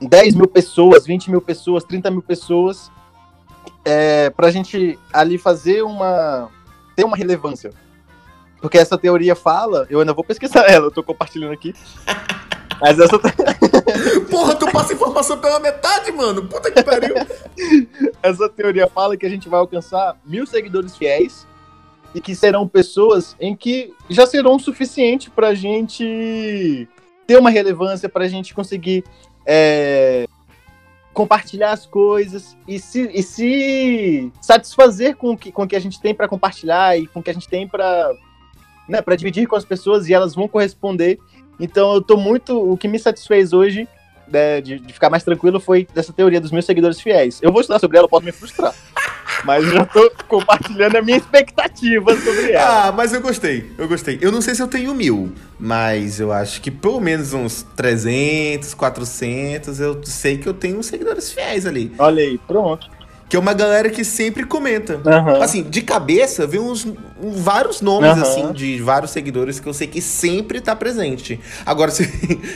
10 0.00 0.34
mil 0.34 0.48
pessoas, 0.48 1.06
20 1.06 1.30
mil 1.30 1.40
pessoas, 1.40 1.84
30 1.84 2.10
mil 2.10 2.22
pessoas 2.22 2.90
é, 3.84 4.30
pra 4.30 4.50
gente 4.50 4.98
ali 5.12 5.38
fazer 5.38 5.82
uma. 5.82 6.48
ter 6.96 7.04
uma 7.04 7.16
relevância. 7.16 7.72
Porque 8.60 8.78
essa 8.78 8.98
teoria 8.98 9.34
fala, 9.34 9.86
eu 9.88 10.00
ainda 10.00 10.12
vou 10.12 10.24
pesquisar 10.24 10.64
ela, 10.70 10.86
eu 10.86 10.90
tô 10.90 11.02
compartilhando 11.02 11.52
aqui. 11.52 11.74
Mas 12.80 12.98
essa. 12.98 13.20
Porra, 14.30 14.54
tu 14.54 14.70
passa 14.70 14.92
informação 14.92 15.38
pela 15.38 15.58
metade, 15.60 16.12
mano. 16.12 16.46
Puta 16.46 16.70
que 16.70 16.82
pariu. 16.82 17.14
essa 18.22 18.48
teoria 18.48 18.86
fala 18.86 19.16
que 19.16 19.26
a 19.26 19.30
gente 19.30 19.48
vai 19.48 19.60
alcançar 19.60 20.18
mil 20.24 20.46
seguidores 20.46 20.96
fiéis 20.96 21.46
e 22.14 22.20
que 22.20 22.34
serão 22.34 22.66
pessoas 22.66 23.36
em 23.40 23.54
que 23.54 23.92
já 24.08 24.26
serão 24.26 24.56
o 24.56 24.60
suficiente 24.60 25.30
pra 25.30 25.54
gente 25.54 26.88
ter 27.26 27.38
uma 27.38 27.50
relevância, 27.50 28.08
pra 28.08 28.26
gente 28.26 28.52
conseguir 28.52 29.04
é, 29.46 30.26
compartilhar 31.12 31.72
as 31.72 31.86
coisas 31.86 32.56
e 32.66 32.78
se, 32.78 33.10
e 33.12 33.22
se 33.22 34.32
satisfazer 34.40 35.16
com 35.16 35.30
o 35.32 35.36
que, 35.36 35.52
com 35.52 35.66
que 35.66 35.76
a 35.76 35.80
gente 35.80 36.00
tem 36.00 36.14
pra 36.14 36.28
compartilhar 36.28 36.98
e 36.98 37.06
com 37.06 37.20
o 37.20 37.22
que 37.22 37.30
a 37.30 37.34
gente 37.34 37.48
tem 37.48 37.68
pra, 37.68 38.10
né, 38.88 39.00
pra 39.00 39.16
dividir 39.16 39.46
com 39.46 39.56
as 39.56 39.64
pessoas 39.64 40.08
e 40.08 40.14
elas 40.14 40.34
vão 40.34 40.48
corresponder. 40.48 41.18
Então 41.60 41.94
eu 41.94 42.00
tô 42.00 42.16
muito. 42.16 42.58
O 42.58 42.76
que 42.76 42.88
me 42.88 42.98
satisfez 42.98 43.52
hoje 43.52 43.88
né, 44.30 44.60
de, 44.60 44.78
de 44.78 44.92
ficar 44.92 45.10
mais 45.10 45.24
tranquilo 45.24 45.60
foi 45.60 45.86
dessa 45.92 46.12
teoria 46.12 46.40
dos 46.40 46.52
meus 46.52 46.64
seguidores 46.64 47.00
fiéis. 47.00 47.40
Eu 47.42 47.52
vou 47.52 47.60
estudar 47.60 47.78
sobre 47.78 47.98
ela, 47.98 48.04
eu 48.04 48.08
posso 48.08 48.24
me 48.24 48.32
frustrar. 48.32 48.74
Mas 49.44 49.64
eu 49.64 49.72
já 49.72 49.86
tô 49.86 50.10
compartilhando 50.28 50.96
a 50.96 51.02
minha 51.02 51.16
expectativa 51.16 52.14
sobre 52.16 52.52
ela. 52.52 52.88
Ah, 52.88 52.92
mas 52.92 53.12
eu 53.12 53.20
gostei, 53.20 53.70
eu 53.78 53.88
gostei. 53.88 54.18
Eu 54.20 54.30
não 54.30 54.40
sei 54.40 54.54
se 54.54 54.62
eu 54.62 54.68
tenho 54.68 54.94
mil, 54.94 55.32
mas 55.58 56.20
eu 56.20 56.30
acho 56.30 56.60
que 56.60 56.70
pelo 56.70 57.00
menos 57.00 57.32
uns 57.32 57.62
300, 57.74 58.74
400, 58.74 59.80
eu 59.80 60.00
sei 60.04 60.36
que 60.36 60.48
eu 60.48 60.54
tenho 60.54 60.82
seguidores 60.82 61.32
fiéis 61.32 61.64
ali. 61.64 61.92
Olha 61.98 62.22
aí, 62.22 62.38
pronto. 62.38 62.90
Que 63.30 63.36
é 63.36 63.38
uma 63.38 63.54
galera 63.54 63.88
que 63.88 64.04
sempre 64.04 64.42
comenta. 64.44 65.00
Aham. 65.06 65.40
Assim, 65.40 65.62
de 65.62 65.82
cabeça, 65.82 66.48
vem 66.48 66.58
uns 66.58 66.84
vários 67.22 67.80
nomes, 67.80 68.10
Aham. 68.10 68.22
assim, 68.22 68.52
de 68.52 68.82
vários 68.82 69.12
seguidores 69.12 69.60
que 69.60 69.68
eu 69.68 69.72
sei 69.72 69.86
que 69.86 70.02
sempre 70.02 70.60
tá 70.60 70.74
presente. 70.74 71.38
Agora, 71.64 71.92
se, 71.94 72.10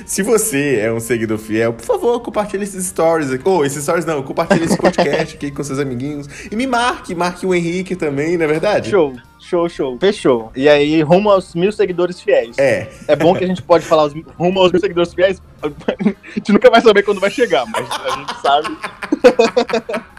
se 0.04 0.20
você 0.24 0.80
é 0.80 0.92
um 0.92 0.98
seguidor 0.98 1.38
fiel, 1.38 1.74
por 1.74 1.84
favor, 1.86 2.18
compartilhe 2.20 2.64
esses 2.64 2.86
stories 2.86 3.30
aqui. 3.30 3.48
Ou, 3.48 3.64
esses 3.64 3.84
stories 3.84 4.04
não, 4.04 4.20
compartilhe 4.24 4.64
esse 4.64 4.76
podcast 4.76 5.36
aqui 5.36 5.52
com 5.52 5.62
seus 5.62 5.78
amiguinhos. 5.78 6.26
E 6.50 6.56
me 6.56 6.66
marque, 6.66 7.14
marque 7.14 7.46
o 7.46 7.54
Henrique 7.54 7.94
também, 7.94 8.36
não 8.36 8.44
é 8.44 8.48
verdade? 8.48 8.90
Show, 8.90 9.14
show, 9.38 9.68
show. 9.68 9.96
Fechou. 10.00 10.50
E 10.56 10.68
aí, 10.68 11.02
rumo 11.02 11.30
aos 11.30 11.54
mil 11.54 11.70
seguidores 11.70 12.20
fiéis. 12.20 12.58
É. 12.58 12.88
É 13.06 13.14
bom 13.14 13.32
que 13.36 13.44
a 13.44 13.46
gente 13.46 13.62
pode 13.62 13.84
falar 13.84 14.06
os, 14.06 14.14
rumo 14.36 14.58
aos 14.58 14.72
mil 14.72 14.80
seguidores 14.80 15.14
fiéis. 15.14 15.40
A 15.62 16.34
gente 16.34 16.52
nunca 16.52 16.68
vai 16.68 16.80
saber 16.82 17.04
quando 17.04 17.20
vai 17.20 17.30
chegar, 17.30 17.64
mas 17.64 17.88
a 17.90 18.16
gente 18.16 18.42
sabe. 18.42 18.76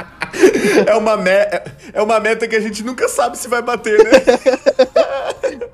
É 0.87 0.95
uma, 0.95 1.15
me... 1.17 1.29
é 1.31 2.01
uma 2.01 2.19
meta 2.19 2.47
que 2.47 2.55
a 2.55 2.59
gente 2.59 2.83
nunca 2.83 3.07
sabe 3.07 3.37
se 3.37 3.47
vai 3.47 3.61
bater, 3.61 3.97
né? 4.03 4.11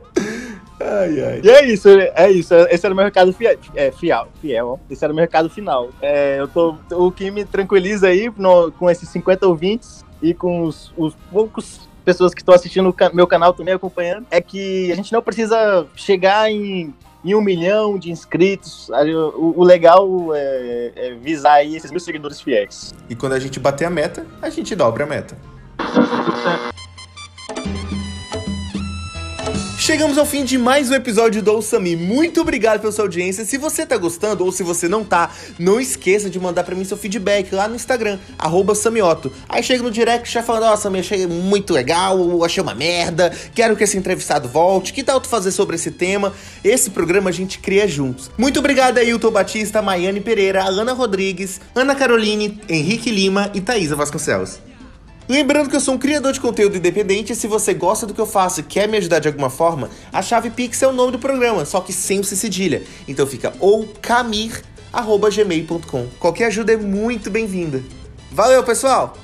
ai, 0.80 1.24
ai. 1.24 1.42
E 1.44 1.50
é 1.50 1.66
isso, 1.66 1.90
é 1.90 2.32
isso. 2.32 2.54
Esse 2.70 2.86
era 2.86 2.94
o 2.94 2.96
meu 2.96 3.06
recado 3.06 3.34
fiel. 3.34 3.58
É, 3.76 3.92
fiel, 3.92 4.28
fiel. 4.42 4.80
Esse 4.90 5.04
era 5.04 5.12
o 5.12 5.16
meu 5.16 5.24
recado 5.24 5.50
final. 5.50 5.90
É, 6.02 6.40
eu 6.40 6.48
tô, 6.48 6.76
o 6.92 7.12
que 7.12 7.30
me 7.32 7.46
tranquiliza 7.46 8.08
aí 8.08 8.32
no- 8.38 8.72
com 8.72 8.90
esses 8.90 9.10
50 9.10 9.48
ouvintes 9.48 10.06
e 10.22 10.34
com 10.34 10.64
os, 10.64 10.94
os 10.98 11.16
poucos 11.32 11.90
pessoas 12.04 12.34
que 12.34 12.42
estão 12.42 12.54
assistindo 12.56 12.90
o 12.90 13.16
meu 13.16 13.28
canal 13.28 13.54
também 13.54 13.74
acompanhando, 13.74 14.26
é 14.32 14.42
que 14.42 14.92
a 14.92 14.96
gente 14.96 15.12
não 15.14 15.22
precisa 15.22 15.86
chegar 15.96 16.50
em, 16.52 16.94
em 17.24 17.36
um 17.36 17.42
milhão 17.42 17.98
de 17.98 18.12
inscritos. 18.12 18.90
O 19.36 19.64
legal 19.64 20.08
é, 20.34 20.92
é 20.96 21.14
visar 21.16 21.54
aí 21.54 21.76
esses 21.76 21.92
mil 21.92 22.00
seguidores 22.00 22.42
fiéis. 22.42 22.94
E 23.10 23.16
quando 23.16 23.34
a 23.34 23.40
gente 23.40 23.60
bater 23.60 23.86
a 23.86 23.90
meta, 23.90 24.26
a 24.42 24.50
gente 24.50 24.76
dobra 24.76 25.04
a 25.04 25.08
meta. 25.08 25.38
Chegamos 29.92 30.18
ao 30.18 30.26
fim 30.26 30.46
de 30.46 30.58
mais 30.58 30.90
um 30.90 30.94
episódio 30.94 31.42
do 31.42 31.52
Ouça-me. 31.52 31.98
Muito 31.98 32.40
obrigado 32.40 32.80
pela 32.80 32.94
sua 32.94 33.04
audiência. 33.04 33.44
Se 33.44 33.58
você 33.58 33.86
tá 33.86 33.98
gostando 33.98 34.46
ou 34.46 34.50
se 34.50 34.64
você 34.64 34.88
não 34.88 35.04
tá, 35.04 35.30
não 35.60 35.82
esqueça 35.82 36.30
de 36.30 36.40
mandar 36.40 36.64
pra 36.64 36.74
mim 36.74 36.86
seu 36.86 36.96
feedback 36.96 37.54
lá 37.54 37.68
no 37.68 37.76
Instagram, 37.76 38.18
Samioto. 38.74 39.34
Aí 39.50 39.62
chega 39.62 39.84
no 39.84 39.92
direct 39.92 40.32
já 40.32 40.42
falando, 40.42 40.72
ó, 40.72 40.78
Sami, 40.78 41.00
achei 41.00 41.28
muito 41.28 41.74
legal, 41.74 42.42
achei 42.42 42.64
uma 42.64 42.74
merda, 42.74 43.36
quero 43.54 43.76
que 43.76 43.84
esse 43.84 43.98
entrevistado 43.98 44.48
volte, 44.48 44.94
que 44.94 45.04
tal 45.04 45.20
tu 45.20 45.28
fazer 45.28 45.52
sobre 45.52 45.76
esse 45.76 45.92
tema? 45.92 46.32
Esse 46.64 46.92
programa 46.92 47.30
a 47.30 47.34
gente 47.34 47.60
cria 47.60 47.86
juntos. 47.86 48.32
Muito 48.38 48.60
obrigado 48.60 48.98
aí, 48.98 49.10
Hilton 49.10 49.32
Batista, 49.32 49.82
Maiane 49.82 50.22
Pereira, 50.22 50.64
Alana 50.64 50.94
Rodrigues, 50.94 51.60
Ana 51.76 51.96
Caroline, 51.96 52.62
Henrique 52.70 53.12
Lima 53.12 53.52
e 53.54 53.60
Thaisa 53.60 53.94
Vasconcelos. 53.98 54.71
Lembrando 55.32 55.70
que 55.70 55.76
eu 55.78 55.80
sou 55.80 55.94
um 55.94 55.98
criador 55.98 56.34
de 56.34 56.42
conteúdo 56.42 56.76
independente 56.76 57.32
e 57.32 57.36
se 57.38 57.48
você 57.48 57.74
gosta 57.74 58.06
do 58.06 58.14
que 58.14 58.20
eu 58.20 58.26
faço 58.26 58.60
e 58.60 58.64
quer 58.64 58.86
me 58.86 58.98
ajudar 58.98 59.20
de 59.20 59.30
alguma 59.30 59.50
forma, 59.50 59.90
a 60.12 60.22
chave 60.22 60.50
Pix 60.50 60.84
é 60.84 60.88
o 60.88 60.92
nome 60.92 61.14
do 61.14 61.20
programa, 61.20 61.64
só 61.64 61.80
que 61.80 61.94
sem 61.94 62.20
o 62.20 62.24
C 62.26 62.36
cedilha. 62.36 62.84
Então 63.08 63.26
fica 63.26 63.54
oucamir.gmail.com. 63.62 66.08
Qualquer 66.20 66.48
ajuda 66.48 66.74
é 66.74 66.78
muito 66.78 67.30
bem-vinda. 67.30 67.82
Valeu, 68.30 68.62
pessoal! 68.62 69.16